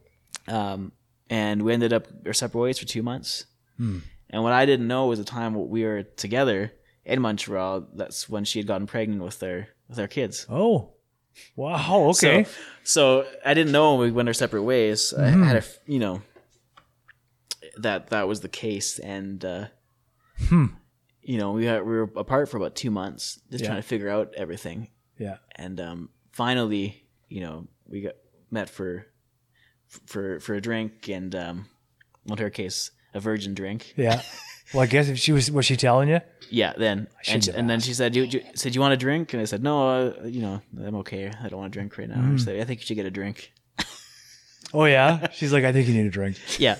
[0.48, 0.92] Um,
[1.30, 3.46] and we ended up our separate ways for two months.
[3.78, 4.00] Hmm.
[4.30, 6.72] And what I didn't know was the time we were together
[7.06, 7.88] in Montreal.
[7.94, 10.46] That's when she had gotten pregnant with their with our kids.
[10.50, 10.92] Oh.
[11.56, 12.10] Wow.
[12.10, 12.44] Okay.
[12.44, 12.52] So,
[12.84, 15.14] so I didn't know when we went our separate ways.
[15.14, 16.22] I had a, you know,
[17.78, 19.66] that that was the case, and uh,
[21.30, 23.70] you know, we had, we were apart for about two months, just Yeah.
[23.70, 25.38] trying to figure out everything, yeah.
[25.56, 28.16] and um, finally, you know, we got
[28.50, 29.06] met for
[30.08, 31.66] for for a drink, and um,
[32.26, 33.94] well, in her case, a virgin drink.
[33.96, 34.22] Yeah.
[34.72, 36.22] Well, I guess if she was, was she telling you?
[36.52, 39.34] Yeah, then and, she, and then she said, "You, you said you want a drink?"
[39.34, 41.32] And I said, "No, uh, you know, I'm okay.
[41.44, 42.38] I don't want to drink right now." Mm.
[42.38, 43.52] She said, "I think you should get a drink."
[44.74, 45.28] Oh yeah.
[45.32, 46.38] She's like, I think you need a drink.
[46.60, 46.78] Yeah.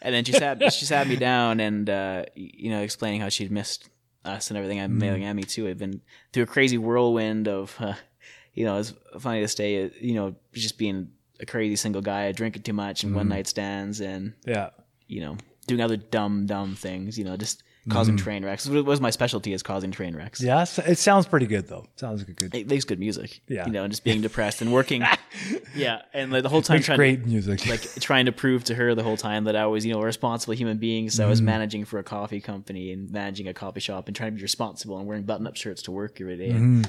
[0.00, 3.50] And then she sat she sat me down and uh, you know explaining how she'd
[3.50, 3.88] missed
[4.24, 4.80] us and everything.
[4.80, 5.68] I'm mailing at me too.
[5.68, 6.00] I've been
[6.32, 7.94] through a crazy whirlwind of, uh,
[8.54, 12.62] you know, it's funny to stay, you know, just being a crazy single guy, drinking
[12.62, 14.70] too much and one night stands and, Yeah.
[15.08, 18.68] you know, doing other dumb, dumb things, you know, just causing train wrecks.
[18.68, 20.40] What was my specialty is causing train wrecks.
[20.40, 20.64] Yeah.
[20.86, 21.86] It sounds pretty good though.
[21.96, 22.54] Sounds like a good.
[22.54, 23.40] It makes good music.
[23.48, 23.66] Yeah.
[23.66, 25.02] You know, and just being depressed and working.
[25.74, 26.02] yeah.
[26.14, 27.66] And like, the whole time trying great music.
[27.66, 30.04] like trying to prove to her the whole time that I was, you know, a
[30.04, 31.10] responsible human being.
[31.10, 31.30] So I Mm-hmm.
[31.30, 34.42] was managing for a coffee company and managing a coffee shop and trying to be
[34.42, 36.50] responsible and wearing button up shirts to work every day.
[36.50, 36.82] Mm-hmm.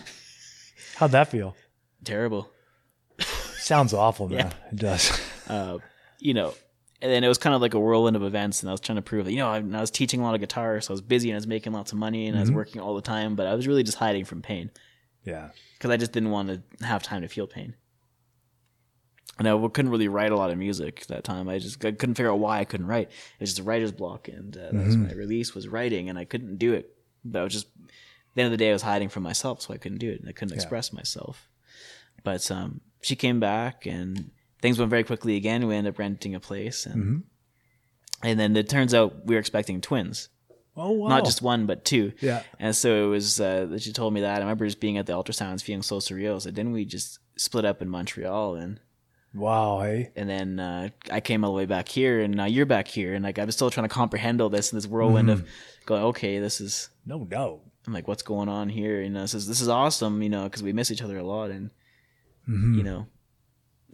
[0.97, 1.55] How'd that feel?
[2.03, 2.51] Terrible.
[3.57, 4.53] Sounds awful, man.
[4.71, 5.19] It does.
[5.47, 5.77] Uh,
[6.19, 6.53] you know,
[7.03, 8.95] and then it was kind of like a whirlwind of events and I was trying
[8.95, 10.81] to prove that, you know, I, I was teaching a lot of guitar.
[10.81, 12.55] So I was busy and I was making lots of money and I was Mm-hmm.
[12.55, 14.71] working all the time, but I was really just hiding from pain
[15.25, 15.49] Yeah.
[15.77, 16.47] because I just didn't want
[16.79, 17.75] to have time to feel pain.
[19.39, 21.49] And I couldn't really write a lot of music at that time.
[21.49, 23.09] I just I couldn't figure out why I couldn't write.
[23.09, 26.19] It was just a writer's block, and uh, that was my release was writing, and
[26.19, 26.95] I couldn't do it.
[27.25, 27.89] But I was just at
[28.35, 30.19] the end of the day, I was hiding from myself, so I couldn't do it.
[30.19, 31.49] And I couldn't express myself.
[32.23, 34.29] But um, she came back, and
[34.63, 35.67] things went very quickly again.
[35.67, 37.23] We ended up renting a place, and
[38.23, 40.29] and then it turns out we were expecting twins
[40.75, 41.07] Oh wow.
[41.09, 42.13] not just one but two.
[42.19, 42.41] Yeah.
[42.59, 44.37] And so it was uh, that she told me that.
[44.37, 46.41] I remember just being at the ultrasounds, feeling so surreal.
[46.41, 48.79] So didn't we just split up in Montreal and
[49.35, 49.81] wow.
[49.81, 50.11] Hey.
[50.15, 53.13] and then uh, I came all the way back here, and now you're back here,
[53.13, 55.45] and like I was still trying to comprehend all this in this whirlwind of
[55.85, 56.89] going, okay, this is.
[57.05, 57.59] No doubt.
[57.85, 59.01] I'm like, what's going on here?
[59.01, 61.23] You know, this is this is awesome, you know, because we miss each other a
[61.23, 61.69] lot, and
[62.49, 62.77] Mm-hmm.
[62.77, 63.07] you know,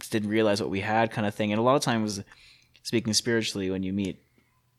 [0.07, 1.51] didn't realize what we had, kind of thing.
[1.51, 2.21] And a lot of times,
[2.83, 4.21] speaking spiritually, when you meet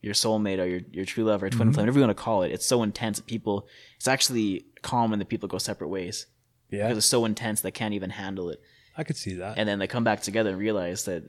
[0.02, 2.42] your soulmate or your, your true love or twin flame, whatever you want to call
[2.42, 3.66] it, it's so intense that people.
[3.96, 6.26] It's actually calm common that people go separate ways
[6.70, 6.84] Yeah.
[6.84, 8.62] because it's so intense they can't even handle it,
[8.96, 9.58] I could see that.
[9.58, 11.22] and then they come back together and realize that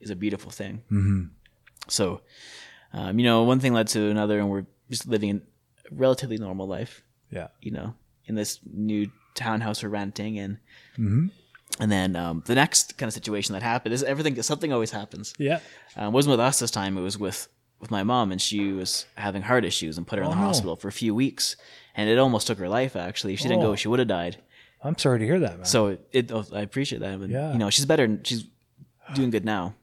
[0.00, 0.82] is a beautiful thing.
[0.90, 1.22] mm-hmm.
[1.88, 2.20] So,
[2.92, 5.42] um, you know, one thing led to another, and we're just living
[5.90, 7.02] a relatively normal life.
[7.30, 7.48] Yeah.
[7.60, 7.94] You know,
[8.26, 10.58] in this new townhouse we're renting, and
[10.96, 11.26] Mm-hmm.
[11.80, 14.40] And then um, the next kind of situation that happened is everything.
[14.42, 15.34] Something always happens.
[15.38, 15.60] Yeah.
[15.96, 16.96] It wasn't with us this time.
[16.98, 17.48] It was with
[17.80, 20.36] with my mom, and she was having heart issues and put her in Oh, the
[20.40, 20.46] no.
[20.46, 21.56] hospital for a few weeks,
[21.96, 22.94] and it almost took her life.
[22.94, 23.70] Actually, if she didn't Oh.
[23.70, 24.36] go, she would have died.
[24.84, 25.64] I'm sorry to hear that, man.
[25.64, 27.18] So it, oh, I appreciate that.
[27.20, 27.52] But, Yeah.
[27.52, 28.18] you know, she's better.
[28.24, 28.44] She's
[29.14, 29.74] doing good now.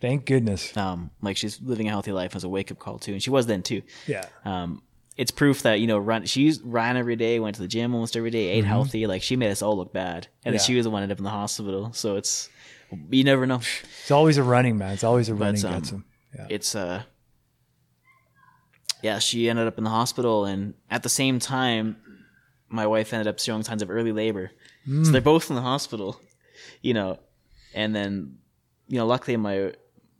[0.00, 0.76] Thank goodness.
[0.76, 3.30] Um, like she's living a healthy life as a wake up call too, and she
[3.30, 3.82] was then too.
[4.06, 4.26] Yeah.
[4.44, 4.82] Um,
[5.18, 6.24] it's proof that you know run.
[6.24, 9.06] She ran every day, went to the gym almost every day, ate healthy.
[9.06, 10.62] Like she made us all look bad, and then Mm-hmm.
[10.62, 10.66] Yeah.
[10.66, 11.92] she was the one that ended up in the hospital.
[11.92, 12.48] So it's
[13.10, 13.60] you never know.
[14.00, 14.92] It's always a running, man.
[14.94, 16.04] It's always a running um, gets him.
[16.34, 16.46] Yeah.
[16.48, 17.02] It's uh,
[19.02, 19.18] yeah.
[19.18, 21.96] She ended up in the hospital, and at the same time,
[22.68, 24.50] my wife ended up showing signs of early labor.
[24.88, 25.04] Mm.
[25.04, 26.20] So they're both in the hospital,
[26.82, 27.18] you know,
[27.74, 28.38] and then
[28.88, 29.72] you know, luckily my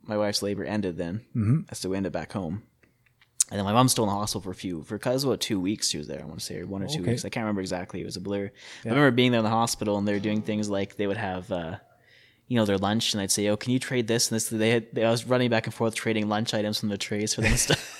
[0.03, 1.73] my wife's labor ended then, Mm-hmm.
[1.73, 2.63] so we ended back home.
[3.51, 5.59] And then my mom's still in the hospital for a few, for cause about two
[5.59, 6.21] weeks she was there.
[6.21, 7.11] I want to say, or one or two Okay.
[7.11, 7.25] weeks.
[7.25, 7.99] I can't remember exactly.
[8.01, 8.51] It was a blur.
[8.85, 11.17] I remember being there in the hospital, and they were doing things like they would
[11.17, 11.77] have, uh,
[12.47, 14.69] you know, their lunch, and I'd say, "Oh, can you trade this and this?" They
[14.69, 17.41] had, they, I was running back and forth trading lunch items from the trays for
[17.41, 17.95] them and stuff.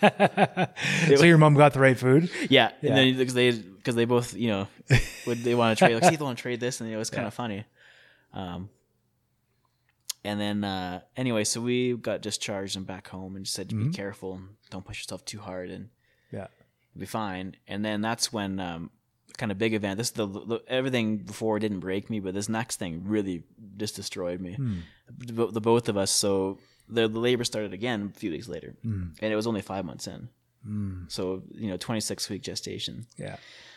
[0.00, 2.30] so your mom got the right food?
[2.48, 4.68] yeah, and then because they because they both you know
[5.26, 7.10] would they want to trade like, see, they want to trade this, and it was
[7.10, 7.64] kind of funny.
[8.32, 8.68] Um,
[10.24, 13.74] and then uh, anyway, so we got discharged and back home, and just said to
[13.74, 15.88] be careful and don't push yourself too hard, and
[16.32, 16.46] Yeah.
[16.94, 17.56] you'll be fine.
[17.66, 18.90] And then that's when um,
[19.36, 19.96] kind of big event.
[19.98, 23.44] This the, the everything before didn't break me, but this next thing really
[23.76, 24.56] just destroyed me.
[25.18, 26.10] The, the both of us.
[26.10, 29.84] So the, the labor started again a few weeks later, and it was only five
[29.84, 30.28] months in.
[31.08, 33.36] So you know, twenty six week gestation, Yeah.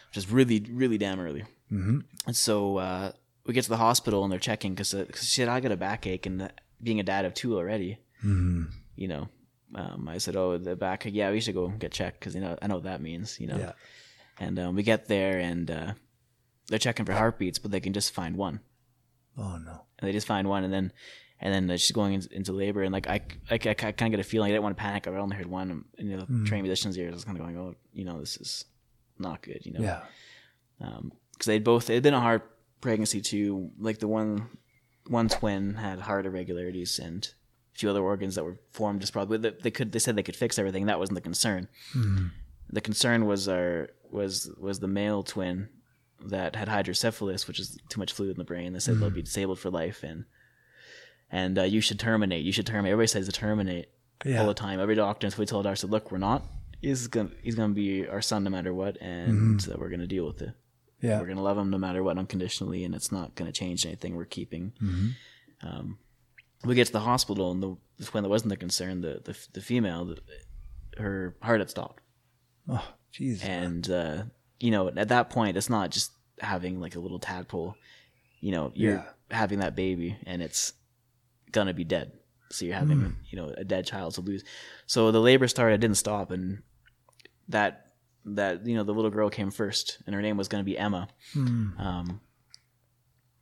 [0.09, 1.43] which is really really damn early.
[1.71, 1.99] Mm-hmm.
[2.27, 3.11] And so uh,
[3.45, 6.25] we get to the hospital and they're checking because she said I got a backache
[6.25, 6.51] and
[6.81, 9.27] being a dad of two already, you know.
[9.75, 11.05] Um, I said, "Oh, the back.
[11.05, 13.39] Yeah, we should go get checked because you know I know what that means.
[13.39, 13.71] You know." Yeah.
[14.39, 15.93] And um, we get there and uh,
[16.67, 18.59] they're checking for heartbeats, but they can just find one.
[19.37, 19.81] Oh no.
[19.99, 20.91] And they just find one, and then
[21.39, 24.11] and then uh, she's going in, into labor, and like I, I, I kind of
[24.11, 25.07] get a feeling I didn't want to panic.
[25.07, 26.45] I only heard one, and you know, Mm.
[26.45, 27.11] trained musicians' ears.
[27.13, 28.65] I was kind of going, "Oh, you know, this is
[29.17, 29.81] not good," you know.
[29.81, 30.01] Yeah.
[30.79, 32.41] because they'd both it had been a hard
[32.83, 33.71] pregnancy too.
[33.79, 34.49] Like the one
[35.07, 37.21] one twin had heart irregularities and
[37.75, 40.23] a few other organs that were formed just probably they, they could they said they
[40.29, 40.85] could fix everything.
[40.85, 41.67] That wasn't the concern.
[42.69, 45.69] The concern was our was was the male twin
[46.25, 48.73] that had hydrocephalus, which is too much fluid in the brain.
[48.73, 50.25] They said they'll be disabled for life and
[51.31, 52.45] and uh, you should terminate.
[52.45, 52.91] You should terminate.
[52.91, 53.87] Everybody says to terminate
[54.23, 54.41] Yeah.
[54.41, 54.79] all the time.
[54.79, 56.43] Every doctor, until we told our said, look, we're not.
[56.81, 60.25] He's gonna he's gonna be our son no matter what, and uh, we're gonna deal
[60.27, 60.53] with it.
[61.03, 61.19] Yeah.
[61.19, 64.25] We're gonna love him no matter what, unconditionally, and it's not gonna change anything we're
[64.25, 64.71] keeping.
[65.61, 65.97] Um,
[66.65, 67.75] we get to the hospital, and the
[68.13, 70.17] when there wasn't the concern, the the, the female, the,
[71.01, 72.01] her heart had stopped.
[73.13, 73.43] Jeez.
[73.43, 74.23] and uh,
[74.59, 77.75] you know at that point it's not just having like a little tadpole
[78.39, 79.03] you know you're Yeah.
[79.37, 80.73] having that baby and it's
[81.51, 82.13] gonna be dead
[82.49, 83.13] so you're having Mm.
[83.29, 84.43] you know a dead child to lose
[84.87, 86.63] so the labor started didn't stop and
[87.49, 87.92] that
[88.25, 91.07] that you know the little girl came first and her name was gonna be emma
[91.33, 91.77] Hmm.
[91.77, 92.21] um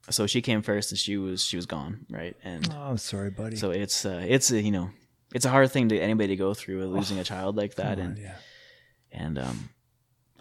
[0.09, 3.29] so she came first and she was she was gone right and Oh, I'm sorry,
[3.29, 3.55] buddy.
[3.55, 4.89] so it's uh it's a you know
[5.34, 8.05] it's a hard thing to anybody to go through losing a child like that Come
[8.05, 8.36] on, and yeah.
[9.11, 9.69] and um,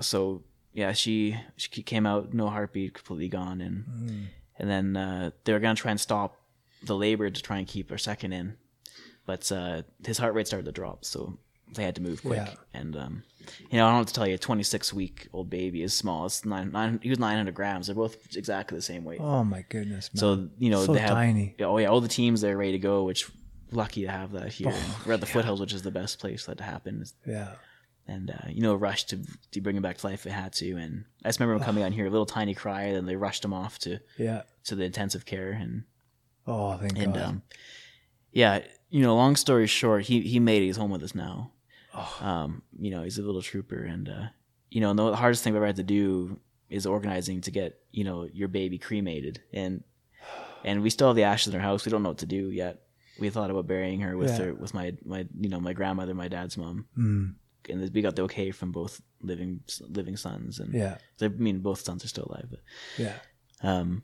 [0.00, 4.26] so yeah, she she came out no heartbeat, completely gone, and Mm.
[4.58, 6.36] and then uh, they were gonna try and stop
[6.82, 8.56] the labor to try and keep her second in,
[9.26, 11.38] but uh, his heart rate started to drop, so
[11.74, 12.36] they had to move quick.
[12.38, 12.54] Yeah.
[12.74, 13.22] And um,
[13.70, 16.26] you know, I don't have to tell you, a 26 week old baby is small.
[16.26, 17.86] It's nine, nine he was 900 grams.
[17.86, 19.20] They're both exactly the same weight.
[19.20, 20.20] Oh my goodness, man.
[20.20, 21.54] So you know So they have tiny.
[21.60, 23.04] Oh yeah, all the teams they're ready to go.
[23.04, 23.30] Which
[23.72, 24.74] lucky to have that here.
[25.06, 27.04] We're at the foothills, which is the best place for that to happen.
[27.26, 27.52] yeah.
[28.06, 29.20] And uh, you know, rushed to
[29.52, 30.14] to bring him back to life.
[30.20, 32.54] if They had to, and I just remember him coming on here, a little tiny
[32.54, 34.42] cry, and then they rushed him off to Yeah.
[34.64, 35.84] to the intensive care, and
[36.46, 37.22] Oh, thank and God.
[37.22, 37.42] um,
[38.32, 40.66] yeah, you know, long story short, he he made it.
[40.66, 41.52] He's home with us now.
[41.94, 42.18] Oh.
[42.20, 44.26] Um, you know, he's a little trooper, and uh,
[44.70, 46.38] you know, the hardest thing we ever had to do
[46.68, 49.82] is organizing to get you know your baby cremated, and
[50.64, 51.84] and we still have the ashes in our house.
[51.84, 52.82] We don't know what to do yet.
[53.18, 54.46] We thought about burying her with Yeah.
[54.46, 57.34] her with my my you know my grandmother, my dad's mom, Mm,
[57.68, 60.98] and we got the okay from both living living sons, and yeah.
[61.20, 62.60] I mean both sons are still alive, but
[62.98, 63.18] Yeah.
[63.62, 64.02] um,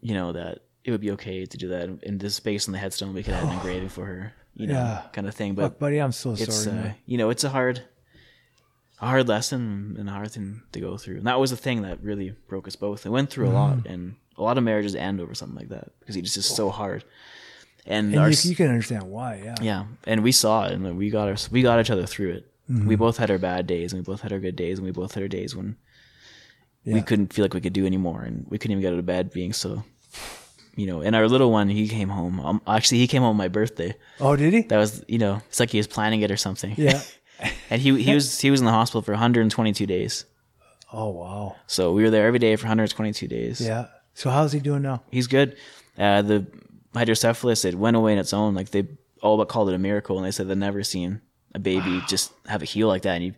[0.00, 2.78] you know that it would be okay to do that in this space on the
[2.78, 3.12] headstone.
[3.14, 5.02] We could have an engraving for her, you know, Yeah.
[5.12, 5.50] kind of thing.
[5.54, 6.78] Look, But buddy, I'm so it's sorry.
[6.78, 7.82] uh, you know, it's a hard,
[9.00, 11.16] a hard lesson and a hard thing to go through.
[11.18, 13.04] And that was the thing that really broke us both.
[13.04, 13.54] We went through a Mm.
[13.54, 16.70] lot, and a lot of marriages end over something like that because it's just so
[16.70, 17.04] hard.
[17.86, 19.42] And, And our, you, you can understand why.
[19.44, 19.54] Yeah.
[19.60, 22.50] yeah, and we saw it, and we got our, we got each other through it.
[22.70, 22.88] Mm-hmm.
[22.88, 24.90] We both had our bad days, and we both had our good days, and we
[24.92, 25.76] both had our days when
[26.86, 29.04] we couldn't feel like we could do anymore, and we couldn't even get out of
[29.06, 29.84] bed, being so,
[30.76, 31.00] you know.
[31.00, 32.40] And our little one, he came home.
[32.40, 33.94] Um, actually, he came home on my birthday.
[34.20, 34.62] Oh, did he?
[34.62, 36.74] That was, you know, it's like he was planning it or something.
[36.76, 37.00] Yeah.
[37.70, 40.24] and he he was he was in the hospital for 122 days.
[40.92, 41.56] Oh, wow.
[41.66, 43.60] So we were there every day for 122 days.
[43.60, 43.86] Yeah.
[44.14, 45.02] So how's he doing now?
[45.10, 45.56] he's good.
[45.98, 46.46] Uh, the
[46.94, 48.54] hydrocephalus it went away on its own.
[48.54, 48.86] Like they
[49.20, 51.20] all but called it a miracle, and they said they'd never seen
[51.54, 53.14] a baby just have it heal like that.
[53.14, 53.32] And he,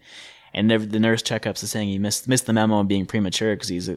[0.52, 3.54] and never, the nurse checkups are saying he missed missed the memo on being premature
[3.54, 3.96] because he's uh,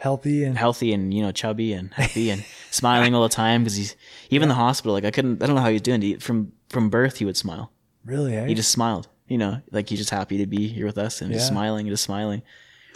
[0.00, 3.76] Healthy and healthy and you know chubby and happy and smiling all the time because
[3.76, 3.96] he's
[4.30, 4.94] even in the hospital.
[4.94, 6.00] Like I couldn't I don't know how he was doing.
[6.02, 7.70] He, from from birth he would smile.
[8.04, 8.46] really, eh?
[8.46, 9.08] He just smiled.
[9.28, 11.92] You know, like he's just happy to be here with us and just smiling and
[11.92, 12.42] just smiling.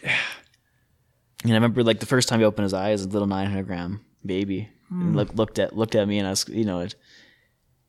[0.02, 4.04] And I remember like the first time he opened his eyes, a little 900 gram
[4.24, 5.00] baby, Hmm.
[5.02, 6.94] and look, looked at looked at me, and I was, you know, it,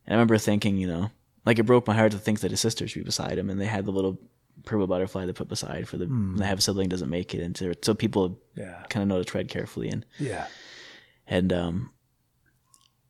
[0.05, 1.09] and I remember thinking, you know,
[1.45, 3.59] like it broke my heart to think that his sister should be beside him, and
[3.59, 4.18] they had the little
[4.64, 7.41] purple butterfly they put beside for the when they have a sibling doesn't make it,
[7.41, 8.84] and so, so people yeah.
[8.89, 10.47] kind of know to tread carefully, and Yeah.
[11.28, 11.91] and um,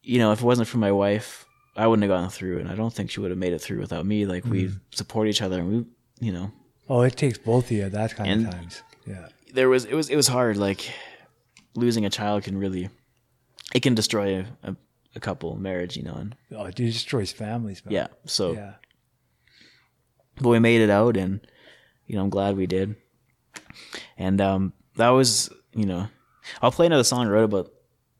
[0.01, 2.69] you know, if it wasn't for my wife, I wouldn't have gone through, it, and
[2.69, 4.25] I don't think she would have made it through without me.
[4.25, 4.73] Like we Hmm.
[4.91, 5.85] support each other, and we,
[6.25, 6.51] you know,
[6.87, 8.83] Oh, it takes both of you at that kind And- of times.
[9.07, 9.27] Yeah.
[9.53, 10.57] there was it was it was hard.
[10.57, 10.91] Like
[11.75, 12.89] losing a child can really,
[13.73, 14.75] it can destroy a, a,
[15.15, 17.93] a couple marriage, you know, and Oh, it destroys families, man.
[17.93, 18.07] yeah.
[18.25, 18.73] So, Yeah.
[20.41, 21.39] But we made it out, and
[22.07, 22.95] you know, I'm glad we did.
[24.17, 26.07] And um, that was, you know,
[26.61, 27.71] I'll play another song I wrote about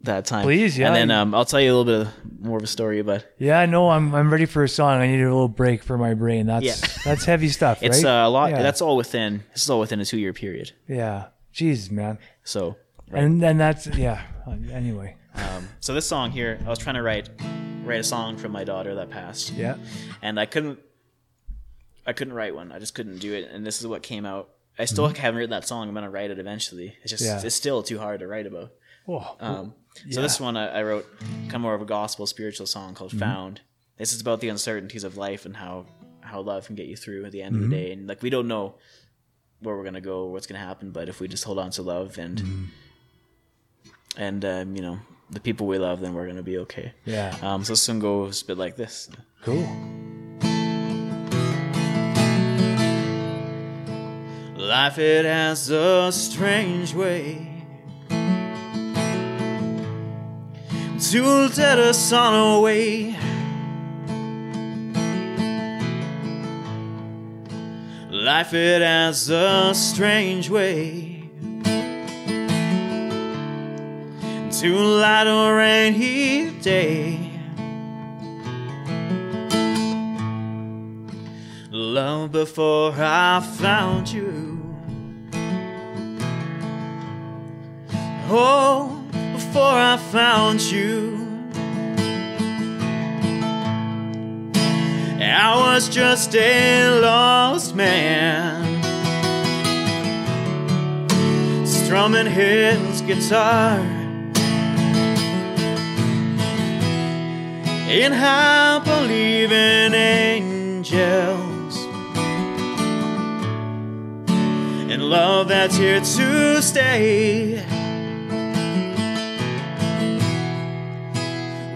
[0.02, 0.44] that time.
[0.44, 0.88] Please, yeah.
[0.88, 3.34] And then um, I'll tell you a little bit of, more of a story, but
[3.40, 3.90] Yeah, I know.
[3.90, 5.00] I'm I'm ready for a song.
[5.02, 6.48] I need a little break for my brain.
[6.48, 6.76] That's Yeah.
[7.06, 8.24] that's heavy stuff, it's right?
[8.24, 8.52] uh, a lot.
[8.52, 8.62] Yeah.
[8.62, 9.44] That's all within.
[9.54, 10.72] This is all within a two year period.
[10.88, 11.28] yeah.
[11.54, 12.20] Jeez, man.
[12.44, 12.76] So,
[13.10, 13.24] Right.
[13.24, 14.24] And then that's yeah.
[14.74, 15.16] Anyway.
[15.36, 17.30] um, so this song here, I was trying to write
[17.86, 19.52] write a song from my daughter that passed.
[19.54, 19.78] Yeah.
[20.22, 20.80] and I couldn't
[22.06, 22.72] I couldn't write one.
[22.72, 24.50] I just couldn't do it, and this is what came out.
[24.78, 25.88] I still haven't written that song.
[25.88, 26.96] I'm gonna write it eventually.
[27.02, 27.40] It's just Mm-hmm.
[27.40, 27.46] Yeah.
[27.46, 28.72] it's still too hard to write about.
[29.08, 29.74] Oh, Um,
[30.12, 33.12] So this one I, I wrote kind of more of a gospel spiritual song called
[33.12, 33.20] Mm-hmm.
[33.20, 33.62] "Found."
[33.98, 35.86] This is about the uncertainties of life and how
[36.22, 37.70] how love can get you through at the end of Mm-hmm.
[37.72, 37.92] the day.
[37.94, 38.76] And like we don't know
[39.62, 41.82] where we're gonna go, or what's gonna happen, but if we just hold on to
[41.82, 42.64] love and Mm-hmm.
[44.18, 45.00] and um, you know
[45.32, 46.94] the people we love, then we're gonna be okay.
[47.06, 47.36] yeah.
[47.42, 49.10] Um, so this one goes a bit like this.
[49.44, 49.66] Cool.
[54.66, 57.64] Life it has a strange way.
[61.12, 61.24] To
[61.56, 63.16] let us on our way.
[68.10, 71.30] Life it has a strange way.
[74.50, 76.50] To light a rainy
[82.32, 84.62] before I found you.
[88.28, 89.04] Oh,
[89.34, 91.26] before I found you.
[95.22, 98.82] I was just a lost man,
[101.66, 103.80] strumming his guitar.
[107.88, 111.45] And I believe in angels
[115.06, 117.60] love that's here to stay.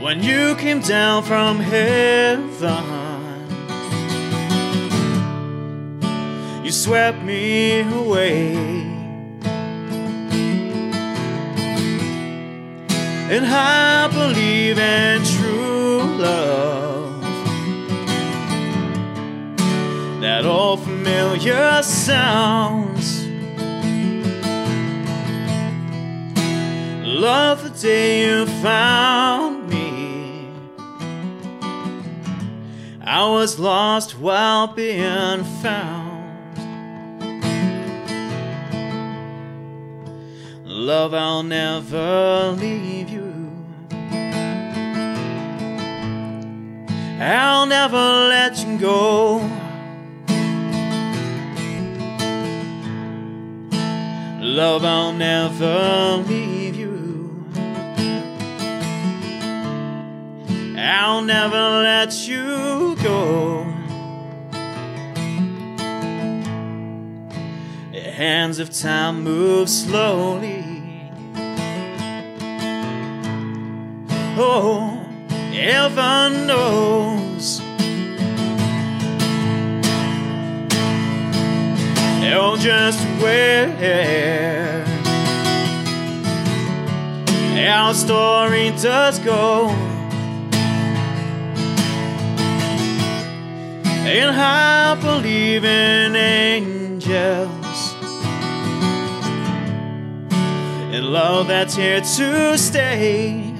[0.01, 2.99] When you came down from heaven.
[6.69, 8.53] you swept me away.
[13.31, 17.23] And I believe in true love.
[20.21, 22.78] That old familiar sounds.
[27.19, 30.47] Love the day you found me.
[33.01, 36.55] I was lost while being found.
[40.63, 43.51] Love, I'll never leave you.
[47.19, 49.39] I'll never let you go.
[54.39, 56.58] Love, I'll never leave
[60.79, 63.65] I'll never let you go.
[67.91, 70.63] The hands of time move slowly.
[74.37, 75.05] Oh,
[75.51, 77.61] heaven knows.
[82.31, 83.67] Oh, just where
[87.69, 89.88] our story does go.
[94.11, 97.93] And I believe in angels
[100.91, 103.53] and love that's here to stay.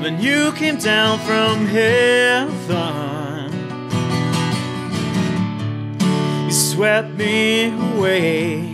[0.00, 3.52] When you came down from heaven,
[6.46, 8.72] you swept me away.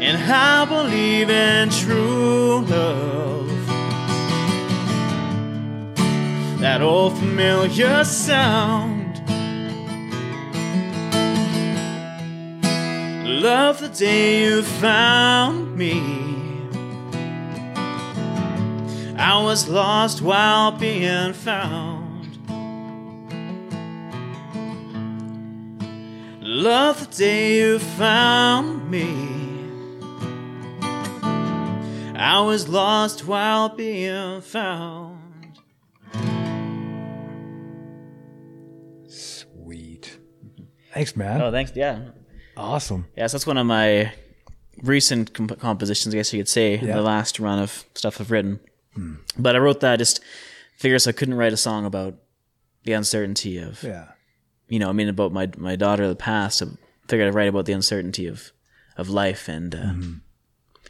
[0.00, 3.33] And I believe in true love.
[6.64, 9.20] That old familiar sound.
[13.28, 16.00] Love the day you found me.
[19.18, 22.38] I was lost while being found.
[26.40, 29.04] Love the day you found me.
[32.16, 35.13] I was lost while being found.
[40.94, 41.42] Thanks, man.
[41.42, 41.72] Oh, thanks.
[41.74, 42.10] Yeah.
[42.56, 43.06] Awesome.
[43.16, 44.12] Yes, that's one of my
[44.82, 46.94] recent comp- compositions, I guess you could say, Yeah.
[46.96, 48.60] the last run of stuff I've written.
[49.36, 50.20] But I wrote that just
[50.76, 52.14] figures I couldn't write a song about
[52.84, 54.06] the uncertainty of, Yeah.
[54.68, 56.62] you know, I mean, about my my daughter, the past.
[56.62, 56.66] I
[57.08, 58.52] figured I'd write about the uncertainty of
[58.96, 59.92] of life, and uh,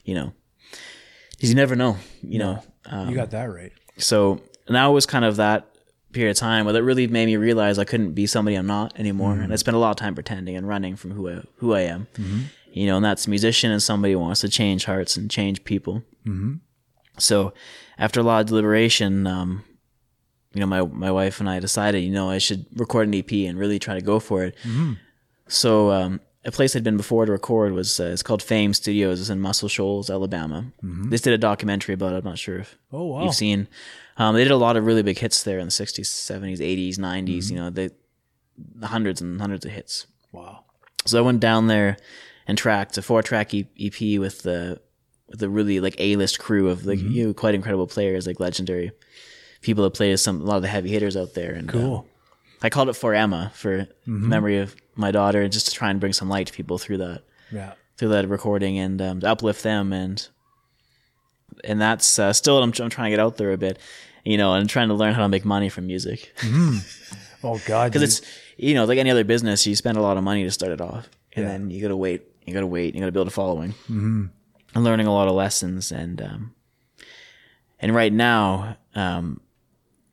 [0.05, 0.35] you know,
[1.41, 2.63] 'cause you never know, you know.
[2.87, 3.73] Um, You got that right.
[3.97, 5.74] so now it was kind of that
[6.15, 8.99] period of time where that really made me realize I couldn't be somebody I'm not
[8.99, 11.75] anymore, and I spent a lot of time pretending and running from who I who
[11.75, 12.07] I am.
[12.73, 15.62] You know, and that's a musician and somebody who wants to change hearts and change
[15.65, 16.03] people.
[16.27, 16.55] Mm-hmm.
[17.19, 17.53] So
[17.99, 19.62] after a lot of deliberation, um,
[20.55, 23.31] you know, my my wife and I decided, you know, I should record an EP
[23.49, 24.57] and really try to go for it.
[25.49, 29.21] So um, a place I'd been before to record was uh, it's called Fame Studios.
[29.21, 30.67] It's in Muscle Shoals, Alabama.
[30.83, 32.17] They did a documentary about it.
[32.19, 33.25] I'm not sure if Oh, wow.
[33.25, 33.69] you've seen.
[34.17, 36.99] Um, they did a lot of really big hits there in the 60s, 70s, 80s,
[36.99, 37.51] 90s.
[37.51, 37.91] You know, they
[38.83, 40.07] hundreds and hundreds of hits.
[40.33, 40.65] Wow.
[41.07, 41.97] So I went down there
[42.47, 44.81] and tracked a four track EP with the
[45.29, 48.39] with a really like A list crew of like you know quite incredible players like
[48.41, 48.93] legendary
[49.62, 51.53] people that played some a lot of the heavy hitters out there.
[51.53, 52.07] And Cool.
[52.07, 52.11] uh,
[52.62, 55.99] I called it for Emma for memory of my daughter, and just to try and
[55.99, 57.73] bring some light to people through that Yeah.
[57.97, 60.29] through that recording and um, to uplift them and
[61.63, 63.79] and that's uh, still I'm, I'm trying to get out there a bit,
[64.25, 66.33] you know, and trying to learn how to make money from music
[67.43, 67.93] Oh God.
[67.93, 68.23] because it's
[68.57, 70.81] you know like any other business you spend a lot of money to start it
[70.81, 71.51] off and Yeah.
[71.53, 74.27] then you gotta wait you gotta wait you gotta build a following mm-hmm.
[74.75, 76.55] and learning a lot of lessons and um
[77.81, 79.41] And right now, um,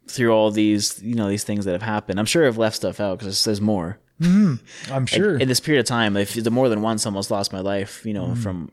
[0.08, 3.00] through all these, you know, these things that have happened, I'm sure I've left stuff
[3.00, 3.98] out because there's more.
[4.92, 5.38] I'm sure.
[5.40, 8.14] In this period of time, if the more than once almost lost my life, you
[8.14, 8.72] know, from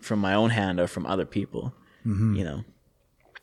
[0.00, 1.72] from my own hand or from other people,
[2.04, 2.64] you know.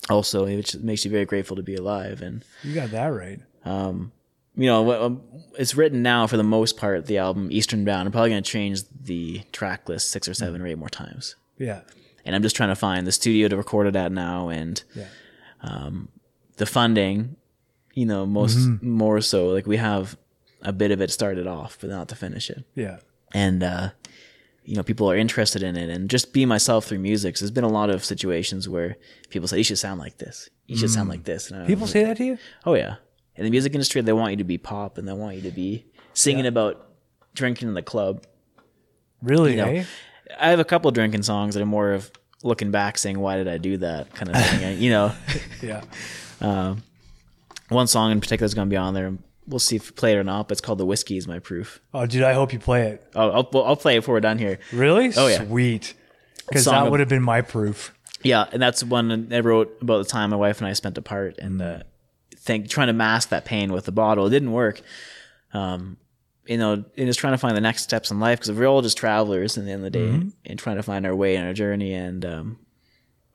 [0.10, 3.40] Also, it makes you very grateful to be alive, and you got that right.
[3.66, 5.22] you know, um,
[5.58, 7.06] it's written now for the most part.
[7.06, 8.08] The album Eastern Bound.
[8.08, 11.36] I'm probably going to change the track list six or seven or eight more times,
[11.58, 11.82] Yeah.
[12.26, 15.90] and I'm just trying to find the studio to record it at now and Yeah.
[16.58, 17.36] the funding.
[17.94, 20.18] You know, most more so like we have
[20.62, 22.64] a bit of it started off, but not to finish it.
[22.76, 23.00] Yeah.
[23.34, 23.90] and uh,
[24.64, 25.90] you know people are interested in it.
[25.90, 28.98] And just be myself through music 'cause there's been a lot of situations where
[29.30, 30.50] people say you should sound like this.
[30.68, 31.50] You should sound like this.
[31.52, 32.38] And I- People say that to you?
[32.66, 32.96] oh yeah.
[33.36, 35.52] In the music industry they want you to be pop and they want you to
[35.52, 36.88] be singing about
[37.34, 38.24] drinking in the club.
[39.22, 39.56] Really?
[39.56, 39.84] know, eh?
[40.40, 42.10] i have a couple of drinking songs that are more of
[42.44, 44.14] looking back saying why did i do that?
[44.14, 45.14] kind of thing you know?
[45.62, 46.76] Yeah.
[47.70, 49.14] one song in particular is going to be on there
[49.48, 51.40] we'll see if we play it or not but it's called the whiskey is my
[51.40, 53.08] proof Oh, dude, I hope you play it.
[53.16, 55.12] I'll, I'll, well, I'll play it before we're done here Really?
[55.18, 55.46] Oh, yeah.
[55.46, 55.94] Sweet.
[56.48, 57.94] Because that would have been my proof.
[58.24, 61.38] Yeah, and that's one I wrote about the time my wife and I spent apart,
[61.40, 61.84] and uh,
[62.36, 64.28] think trying to mask that pain with the bottle.
[64.28, 64.82] It didn't work.
[65.54, 65.98] Um,
[66.46, 68.82] you know, and just trying to find the next steps in life because we're all
[68.82, 71.46] just travelers in the end of the day, and trying to find our way in
[71.46, 71.94] our journey.
[71.94, 72.60] And um,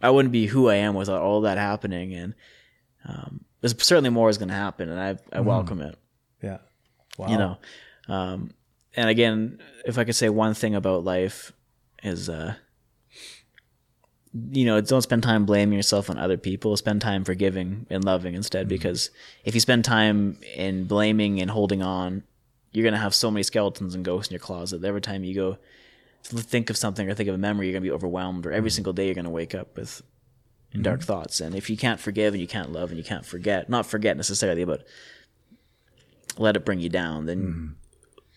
[0.02, 2.12] I wouldn't be who I am without all that happening.
[2.12, 2.34] And
[3.08, 5.96] um, there's certainly more is going to happen, and I I welcome it.
[6.42, 6.58] Yeah.
[7.18, 7.28] Wow.
[7.28, 7.56] you know
[8.08, 8.50] um
[8.94, 11.50] and again if i could say one thing about life
[12.02, 12.54] is uh
[14.50, 16.76] you know don't spend time blaming yourself on other people.
[16.76, 19.10] Spend time forgiving and loving instead because
[19.44, 22.22] if you spend time in blaming and holding on
[22.72, 25.24] you're going to have so many skeletons and ghosts in your closet that every time
[25.24, 25.56] you go
[26.24, 28.52] to think of something or think of a memory you're going to be overwhelmed or
[28.52, 30.02] every single day you're going to wake up with
[30.82, 31.06] dark mm-hmm.
[31.06, 33.86] thoughts and if you can't forgive and you can't love and you can't forget not
[33.86, 34.86] forget necessarily but
[36.38, 37.66] let it bring you down, then mm-hmm.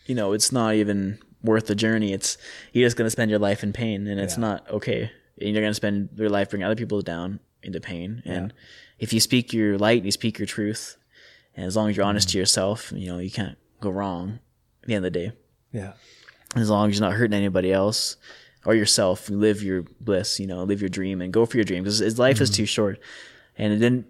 [0.05, 2.13] you know it's not even worth the journey.
[2.13, 2.37] It's
[2.73, 4.41] you're just gonna spend your life in pain, and it's Yeah.
[4.41, 5.11] not okay.
[5.39, 8.21] And you're gonna spend your life bringing other people down into pain.
[8.25, 8.53] And
[8.99, 10.97] if you speak your light, and you speak your truth,
[11.55, 12.33] and as long as you're honest mm-hmm.
[12.33, 14.39] to yourself, you know you can't go wrong.
[14.83, 15.31] At the end of the day,
[15.73, 15.93] Yeah.
[16.55, 18.15] as long as you're not hurting anybody else
[18.65, 20.39] or yourself, live your bliss.
[20.39, 22.57] You know, live your dream and go for your dream because life is mm-hmm.
[22.57, 22.99] too short.
[23.57, 24.07] And it didn't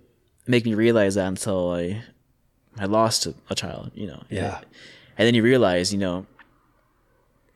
[0.48, 2.04] make me realize that until I
[2.78, 3.92] I lost a, a child.
[3.94, 4.60] You know, Yeah.
[5.18, 6.26] and then you realize, you know,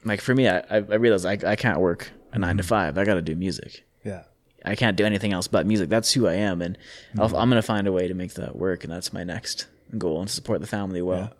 [0.03, 2.69] like for me, I, I I realized I, I can't work a nine to mm-hmm.
[2.69, 2.97] five.
[2.97, 3.83] I got to do music.
[4.03, 4.23] Yeah.
[4.65, 5.89] I can't do anything else but music.
[5.89, 6.77] That's who I am, and
[7.17, 7.35] I'll, mm-hmm.
[7.35, 8.83] I'm going to find a way to make that work.
[8.85, 9.67] And that's my next
[9.97, 11.33] goal and support the family well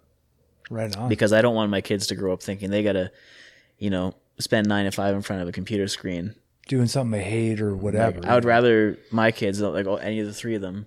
[0.70, 1.10] Right on.
[1.10, 3.12] because I don't want my kids to grow up thinking they got to,
[3.78, 6.36] you know, spend nine to five in front of a computer screen.
[6.68, 8.22] Doing something they hate or whatever.
[8.24, 10.86] I would rather my kids, like any of the three of them,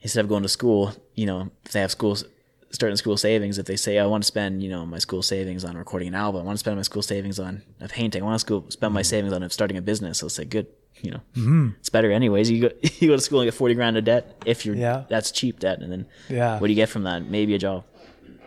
[0.00, 2.24] instead of going to school, you know, if they have schools
[2.70, 5.64] starting school savings, if they say I want to spend, you know, my school savings
[5.64, 8.24] on recording an album, I want to spend my school savings on a painting, I
[8.24, 9.06] want to school, spend my mm-hmm.
[9.06, 10.66] savings on uh, starting a business, I'll say good,
[11.00, 11.68] you know, mm-hmm.
[11.78, 12.50] it's better anyways.
[12.50, 15.04] You go you go to school and get forty grand of debt if you're Yeah.
[15.08, 16.58] that's cheap debt, and then Yeah.
[16.58, 17.22] what do you get from that?
[17.24, 17.84] Maybe a job.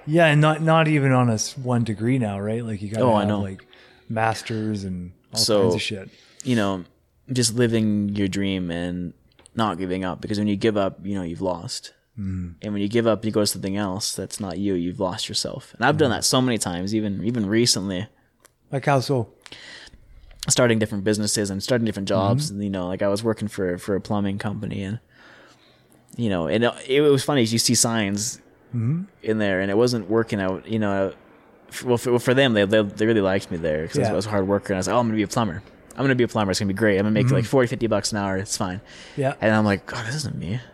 [0.06, 2.66] Yeah, and not not even on a one degree now, right?
[2.66, 3.40] Like you got Oh, I know.
[3.40, 3.66] like
[4.12, 6.10] masters and all So- kinds of shit.
[6.44, 6.84] you know,
[7.32, 9.14] just living your dream and
[9.56, 10.22] not giving up.
[10.22, 11.94] Because when you give up, you know, you've lost.
[12.20, 12.56] Mm.
[12.62, 14.74] And when you give up, you go to something else that's not you.
[14.74, 15.74] You've lost yourself.
[15.76, 16.18] And I've done mm-hmm.
[16.18, 18.08] that so many times, even even recently,
[18.72, 19.30] Like how so?
[20.50, 22.18] starting different businesses and starting different mm-hmm.
[22.20, 22.50] jobs.
[22.50, 25.00] And, you know, like I was working for for a plumbing company, and
[26.18, 27.44] you know, and it, it was funny.
[27.44, 28.42] As you see signs
[29.24, 30.68] in there, and it wasn't working out.
[30.68, 31.14] You know,
[31.86, 34.12] well for, for them, they, they they really liked me there because Yeah.
[34.12, 35.62] I was a hard worker, and I was like, oh, I'm gonna be a plumber.
[35.92, 36.52] I'm gonna be a plumber.
[36.52, 36.98] It's gonna be great.
[36.98, 38.38] I'm gonna make like 40, 50 bucks an hour.
[38.38, 38.82] It's fine.
[39.18, 39.34] Yeah.
[39.42, 40.60] And I'm like, God, this isn't me.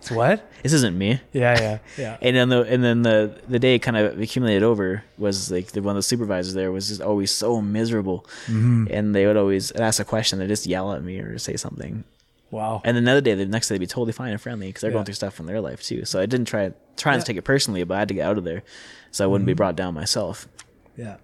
[0.00, 0.42] It's what?
[0.62, 1.20] This isn't me.
[1.32, 2.16] Yeah, yeah, yeah.
[2.22, 5.82] And then the and then the the day kind of accumulated over was like the
[5.82, 8.86] one of the supervisors there was just always so miserable, Mm-hmm.
[8.90, 12.04] and they would always ask a question, they just yell at me or say something,
[12.50, 12.82] Wow.
[12.84, 14.80] and then the other day, the next day, they'd be totally fine and friendly because
[14.82, 14.94] they're Yeah.
[14.94, 16.04] going through stuff in their life too.
[16.04, 17.20] So I didn't try try not Yeah.
[17.20, 18.62] to take it personally, but I had to get out of there,
[19.10, 19.50] so I wouldn't Mm-hmm.
[19.52, 20.48] be brought down myself.
[20.96, 21.16] yeah.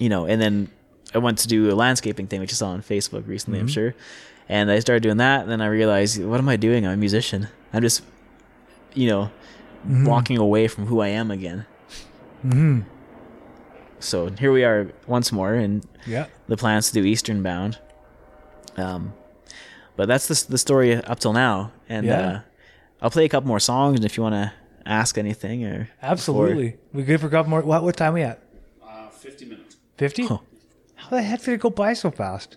[0.00, 0.68] You know, and then
[1.14, 3.72] I went to do a landscaping thing, which you saw on Facebook recently, I'm Mm-hmm.
[3.72, 3.94] sure.
[4.48, 6.86] And I started doing that, and then I realized, what am I doing?
[6.86, 7.48] I'm a musician.
[7.72, 8.02] I'm just,
[8.94, 9.30] you know,
[9.86, 10.06] Mm-hmm.
[10.06, 11.66] walking away from who I am again.
[12.46, 12.84] Mhm.
[14.00, 16.26] So here we are once more, and Yeah.
[16.48, 17.78] the plans to do Eastern Bound.
[18.76, 19.12] Um,
[19.96, 22.20] but that's the the story up till now, and Yeah.
[22.20, 22.40] uh,
[23.02, 24.52] I'll play a couple more songs, and if you want to
[24.86, 26.76] ask anything or Absolutely.
[26.92, 27.62] We good for a couple more?
[27.62, 28.40] What what time we at?
[28.86, 29.76] Uh, 50 minutes.
[29.96, 30.26] Fifty?
[30.26, 30.38] Huh.
[30.96, 32.56] How the heck did it go by so fast?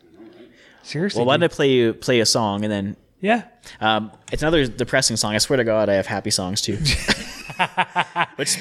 [0.84, 1.20] Seriously.
[1.20, 1.42] Well, why dude.
[1.42, 3.44] don't I play you play a song, and then Yeah.
[3.82, 5.34] Um, it's another depressing song.
[5.34, 6.78] I swear to God, I have happy songs too.
[8.36, 8.58] Which,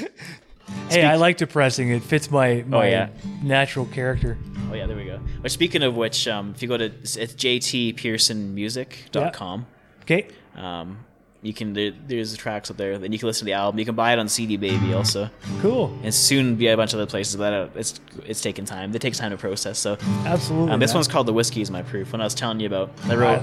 [0.88, 1.90] Hey, I like depressing.
[1.90, 3.08] It fits my, my Oh, yeah.
[3.42, 4.38] natural character.
[4.70, 5.20] oh yeah, there we go.
[5.42, 9.66] But speaking of which, um, if you go to it's jtpearsonmusic.com,
[10.02, 10.28] Okay.
[10.56, 10.98] um,
[11.42, 13.78] you can there, there's the tracks up there, and you can listen to the album.
[13.78, 15.28] You can buy it on CD Baby also,
[15.60, 15.94] Cool.
[16.02, 17.36] and soon be a bunch of other places.
[17.36, 18.94] But uh, it's it's taking time.
[18.94, 19.78] It takes time to process.
[19.78, 20.72] So Absolutely.
[20.72, 20.96] um, this man.
[20.98, 23.40] one's called "The Whiskey Is My Proof." When I was telling you about, I wrote
[23.40, 23.42] Right.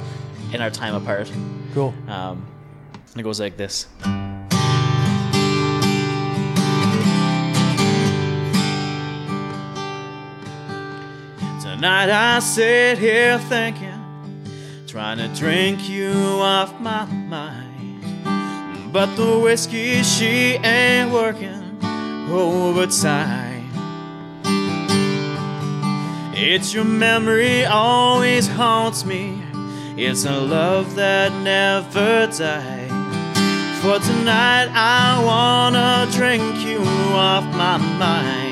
[0.54, 1.32] in our time apart.
[1.76, 1.94] cool.
[2.08, 2.48] Um,
[3.16, 3.86] it goes like this.
[11.82, 14.46] Tonight I sit here thinking,
[14.86, 18.94] trying to drink you off my mind.
[18.94, 21.80] But the whiskey, she ain't working
[22.30, 23.68] overtime.
[26.36, 29.42] It's your memory always haunts me.
[29.98, 32.92] It's a love that never died.
[33.82, 36.84] For tonight I wanna drink you
[37.16, 38.51] off my mind.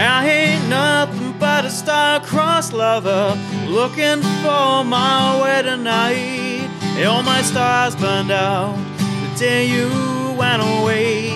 [0.00, 6.68] I ain't nothing but a star-crossed lover looking for my wedding night.
[7.06, 9.88] All my stars burned out the day you
[10.38, 11.32] went away.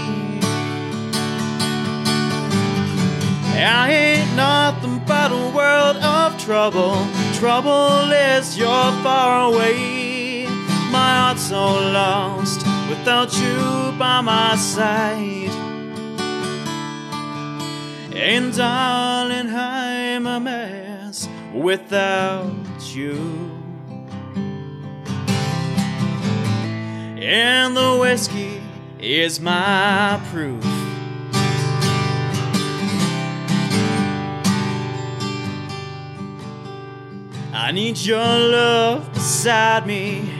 [3.56, 6.96] I ain't nothing but a world of trouble.
[7.34, 10.46] Trouble is you're far away.
[10.90, 15.63] My heart's so lost without you by my side.
[18.16, 22.54] And darling, I'm a mess without
[22.94, 23.50] you.
[27.20, 28.60] And the whiskey
[29.00, 30.64] is my proof.
[37.52, 40.30] I need your love beside me.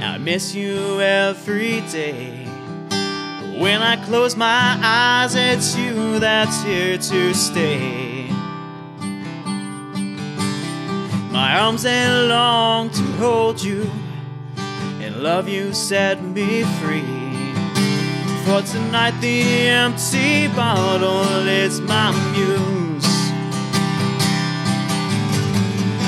[0.00, 2.35] I miss you every day.
[3.58, 8.28] When I close my eyes, it's you that's here to stay.
[11.30, 13.90] My arms ain't long to hold you,
[15.00, 17.00] and love you set me free.
[18.44, 23.06] For tonight, the empty bottle is my muse.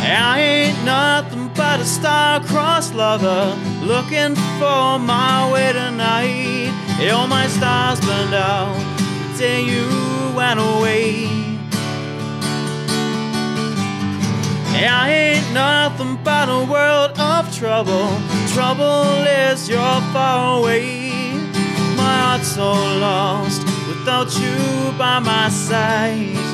[0.04, 6.70] I ain't nothing but a star-crossed lover looking for my way tonight.
[7.12, 8.78] All my stars burned out
[9.36, 9.88] day you
[10.36, 11.26] went away.
[14.70, 18.08] I ain't nothing but a world of trouble.
[18.54, 21.10] Trouble is you're far away.
[21.96, 26.47] My heart's so lost without you by my side.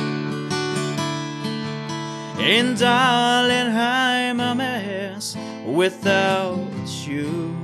[2.37, 6.57] And darling, I'm a mess without
[7.07, 7.55] you.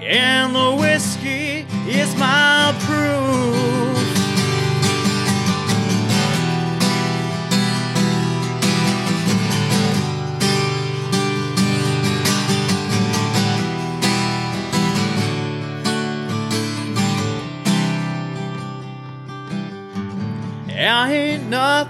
[0.00, 2.71] And the whiskey is my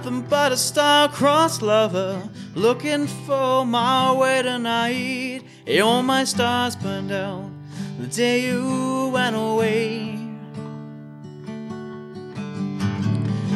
[0.02, 5.42] nothing but a star-crossed lover looking for my way tonight.
[5.80, 7.48] All my stars burned out
[8.00, 10.18] the day you went away.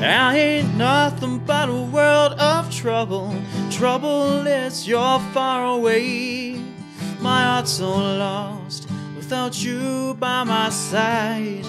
[0.01, 3.35] I ain't nothing but a world of trouble.
[3.73, 6.61] Trouble is you're far away.
[7.21, 11.67] My heart's so lost without you by my side.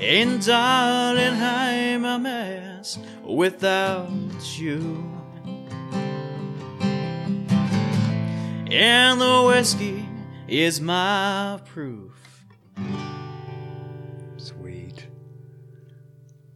[0.00, 4.08] And darling, I'm a mess without
[4.58, 5.04] you.
[8.70, 10.06] And the whiskey
[10.46, 12.12] is my proof.
[14.36, 15.08] Sweet.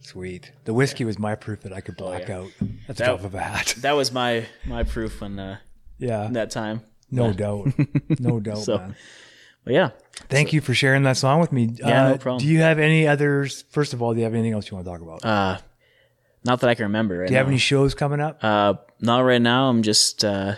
[0.01, 0.53] Sweet.
[0.65, 2.39] The whiskey was my proof that I could black yeah.
[2.39, 2.51] out.
[2.87, 3.75] That's That- off of a hat.
[3.81, 5.59] That was my my proof when uh,
[5.99, 6.29] Yeah.
[6.33, 6.83] that time.
[7.11, 7.73] No doubt.
[8.21, 8.97] No doubt, So- man.
[9.65, 9.91] But yeah,
[10.29, 11.71] Thank you for sharing that song with me.
[11.79, 12.41] Yeah, no Uh, problem.
[12.41, 13.65] Do you have any others?
[13.71, 15.25] First of all, do you have anything else you want to talk about?
[15.25, 15.59] uh,
[16.45, 17.51] not that I can remember right do you have now.
[17.53, 18.43] any shows coming up?
[18.43, 19.69] Uh, not right now.
[19.69, 20.55] I'm just uh,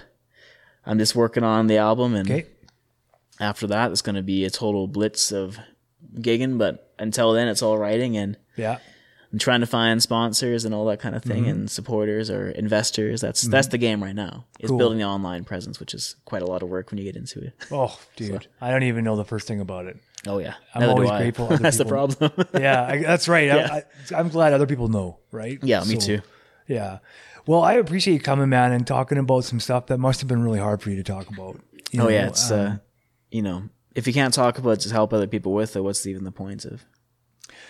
[0.87, 2.47] I'm just working on the album, and okay.
[3.39, 5.59] after that, it's going to be a total blitz of
[6.17, 6.57] gigging.
[6.59, 8.79] But until then, it's all writing, and Yeah.
[9.35, 11.51] I'm trying to find sponsors and all that kind of thing, Mm-hmm.
[11.51, 13.21] and supporters or investors.
[13.21, 14.45] That's that's the game right now.
[14.61, 14.79] Is Cool.
[14.79, 17.41] building the online presence, which is quite a lot of work when you get into
[17.41, 17.53] it.
[17.73, 18.47] Oh, dude.
[18.61, 19.97] I don't even know the first thing about it.
[20.29, 22.31] Oh yeah, I'm Neither always grateful That's the problem.
[22.55, 23.47] yeah, I, that's right.
[23.49, 23.69] Yeah.
[23.73, 25.59] I, I, I'm glad other people know, right?
[25.65, 26.21] yeah, me too.
[26.69, 26.99] Yeah.
[27.45, 30.45] Well, I appreciate you coming, man, and talking about some stuff that must have been
[30.45, 31.61] really hard for you to talk about.
[31.91, 32.77] You Oh know, yeah, it's um, uh,
[33.33, 35.81] you know, if you can't talk about it, just help other people with it.
[35.83, 36.85] What's even the point of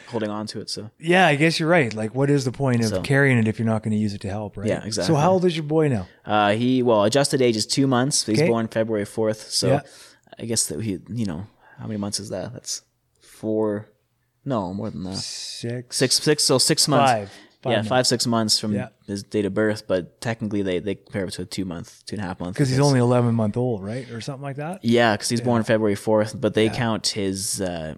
[0.08, 0.70] holding on to it?
[0.70, 1.92] So yeah, I guess you're right.
[1.94, 4.14] Like, what is the point of So- carrying it if you're not going to use
[4.14, 4.68] it to help, right?
[4.68, 5.14] Yeah, exactly.
[5.14, 6.06] So, how old is your boy now?
[6.24, 8.24] uh, he well adjusted age is two months.
[8.26, 8.48] He's Okay.
[8.48, 9.50] born February fourth.
[9.50, 9.80] So Yeah.
[10.38, 11.46] I guess that he, you know,
[11.78, 12.52] how many months is that?
[12.52, 12.82] That's
[13.20, 13.88] four.
[14.44, 15.16] No, more than that.
[15.16, 16.42] Six, Six, six.
[16.44, 17.10] So six months.
[17.12, 17.30] five,
[17.62, 17.88] five yeah, months.
[17.88, 18.88] five, six months from Yeah.
[19.06, 22.16] his date of birth, but technically they, they compare it to a two month, two
[22.16, 22.54] and a half month.
[22.54, 24.84] because he's only 11 month old, right, or something like that.
[24.84, 27.94] Yeah, because he's born February fourth, but they count his uh,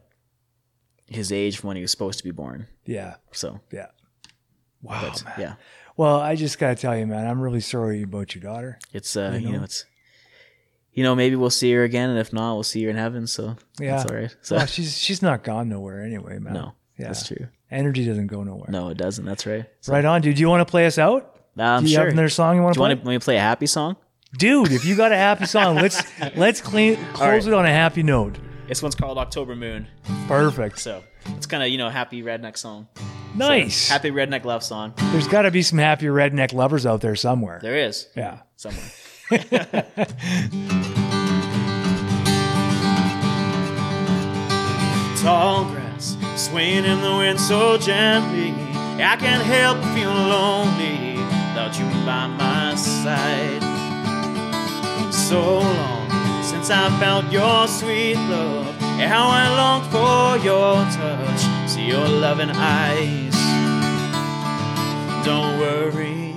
[1.09, 2.67] his age from when he was supposed to be born.
[2.85, 3.87] Yeah, So, yeah.
[4.83, 5.35] Wow, but man.
[5.39, 5.55] yeah,
[5.97, 8.79] Well, I just got to tell you, man, I'm really sorry about your daughter.
[8.93, 9.59] it's uh, You you know?
[9.59, 9.85] know, it's
[10.93, 13.27] you know, maybe we'll see her again, and if not, we'll see her in heaven.
[13.27, 14.35] So Yeah, that's all right.
[14.43, 16.55] So Well, she's she's not gone nowhere anyway, man.
[16.55, 17.49] no, yeah, that's true.
[17.71, 18.69] Energy doesn't go nowhere.
[18.71, 19.25] No, it doesn't.
[19.25, 19.67] That's right.
[19.81, 20.37] So, Right on, dude.
[20.37, 21.35] Do you want to play us out?
[21.59, 22.05] I'm Do you sure.
[22.05, 22.95] have another song you want to play?
[22.95, 23.97] want to play a happy song?
[24.39, 26.03] Dude, if you got a happy song, let's
[26.37, 27.47] let's clean, close right.
[27.47, 28.39] it on a happy note.
[28.69, 29.87] This one's called October Moon.
[30.27, 30.79] Perfect.
[30.81, 31.03] So
[31.37, 32.89] it's kind of you know happy redneck song.
[33.35, 33.89] Nice.
[33.89, 34.95] Happy redneck love song.
[35.13, 37.59] There's got to be some happy redneck lovers out there somewhere.
[37.63, 38.09] There is.
[38.17, 38.39] Yeah.
[38.57, 38.85] Somewhere.
[45.23, 48.53] Tall grass swaying in the wind so gently.
[49.03, 53.63] I can't help but feel lonely without you by my side.
[55.13, 56.07] So long
[56.47, 58.69] since I felt your sweet love,
[59.01, 63.35] and how I long for your touch, see your loving eyes.
[65.25, 66.35] Don't worry,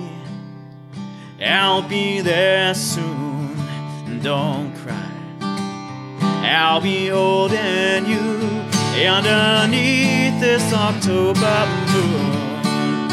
[1.40, 3.56] I'll be there soon.
[4.20, 5.10] Don't cry.
[6.42, 8.24] I'll be holding you
[9.08, 13.08] underneath this October moon.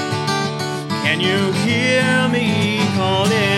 [1.04, 3.57] Can you hear me calling?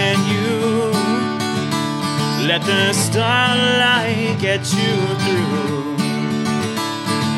[2.50, 5.98] Let the starlight get you through.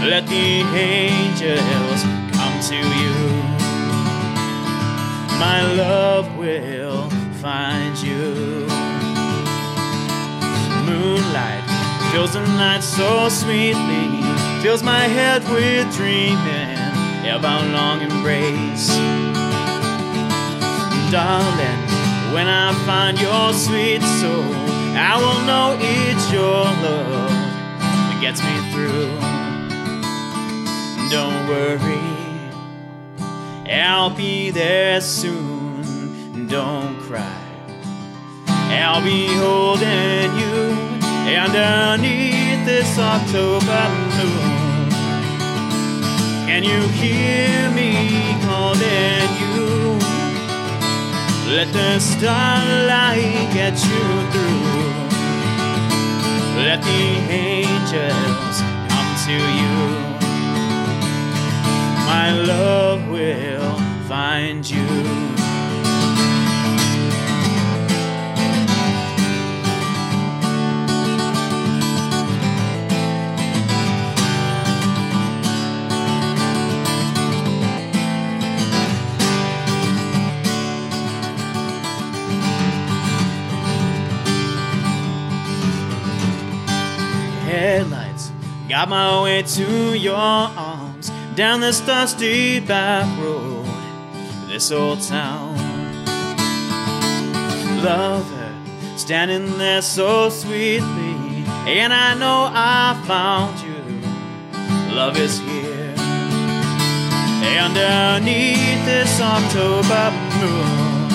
[0.10, 3.14] Let the angels come to you.
[5.38, 7.10] My love will
[7.42, 8.66] find you.
[10.88, 11.66] Moonlight
[12.14, 14.24] fills the night so sweetly,
[14.64, 16.80] fills my head with dreaming
[17.28, 18.88] of our long embrace.
[21.12, 21.81] Darling,
[22.34, 24.54] when I find your sweet soul,
[24.96, 29.12] I will know it's your love that gets me through.
[31.10, 32.08] Don't worry,
[33.70, 36.48] I'll be there soon.
[36.48, 37.38] Don't cry.
[38.48, 40.82] I'll be holding you
[41.38, 43.84] underneath this October
[44.16, 44.90] moon.
[46.48, 49.51] Can you hear me calling you?
[51.48, 54.62] Let the starlight get you through.
[56.64, 59.78] Let the angels come to you.
[62.06, 63.78] My love will
[64.08, 65.31] find you.
[87.52, 88.32] Headlights.
[88.70, 93.66] Got my way to your arms down this dusty back road.
[94.48, 95.58] This old town.
[97.84, 98.54] Lover
[98.96, 101.46] standing there so sweetly.
[101.68, 104.96] And i know i found you.
[104.96, 105.72] Love is here.
[107.62, 111.10] Underneath this october moon.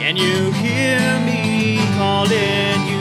[0.00, 2.95] Can you hear me calling you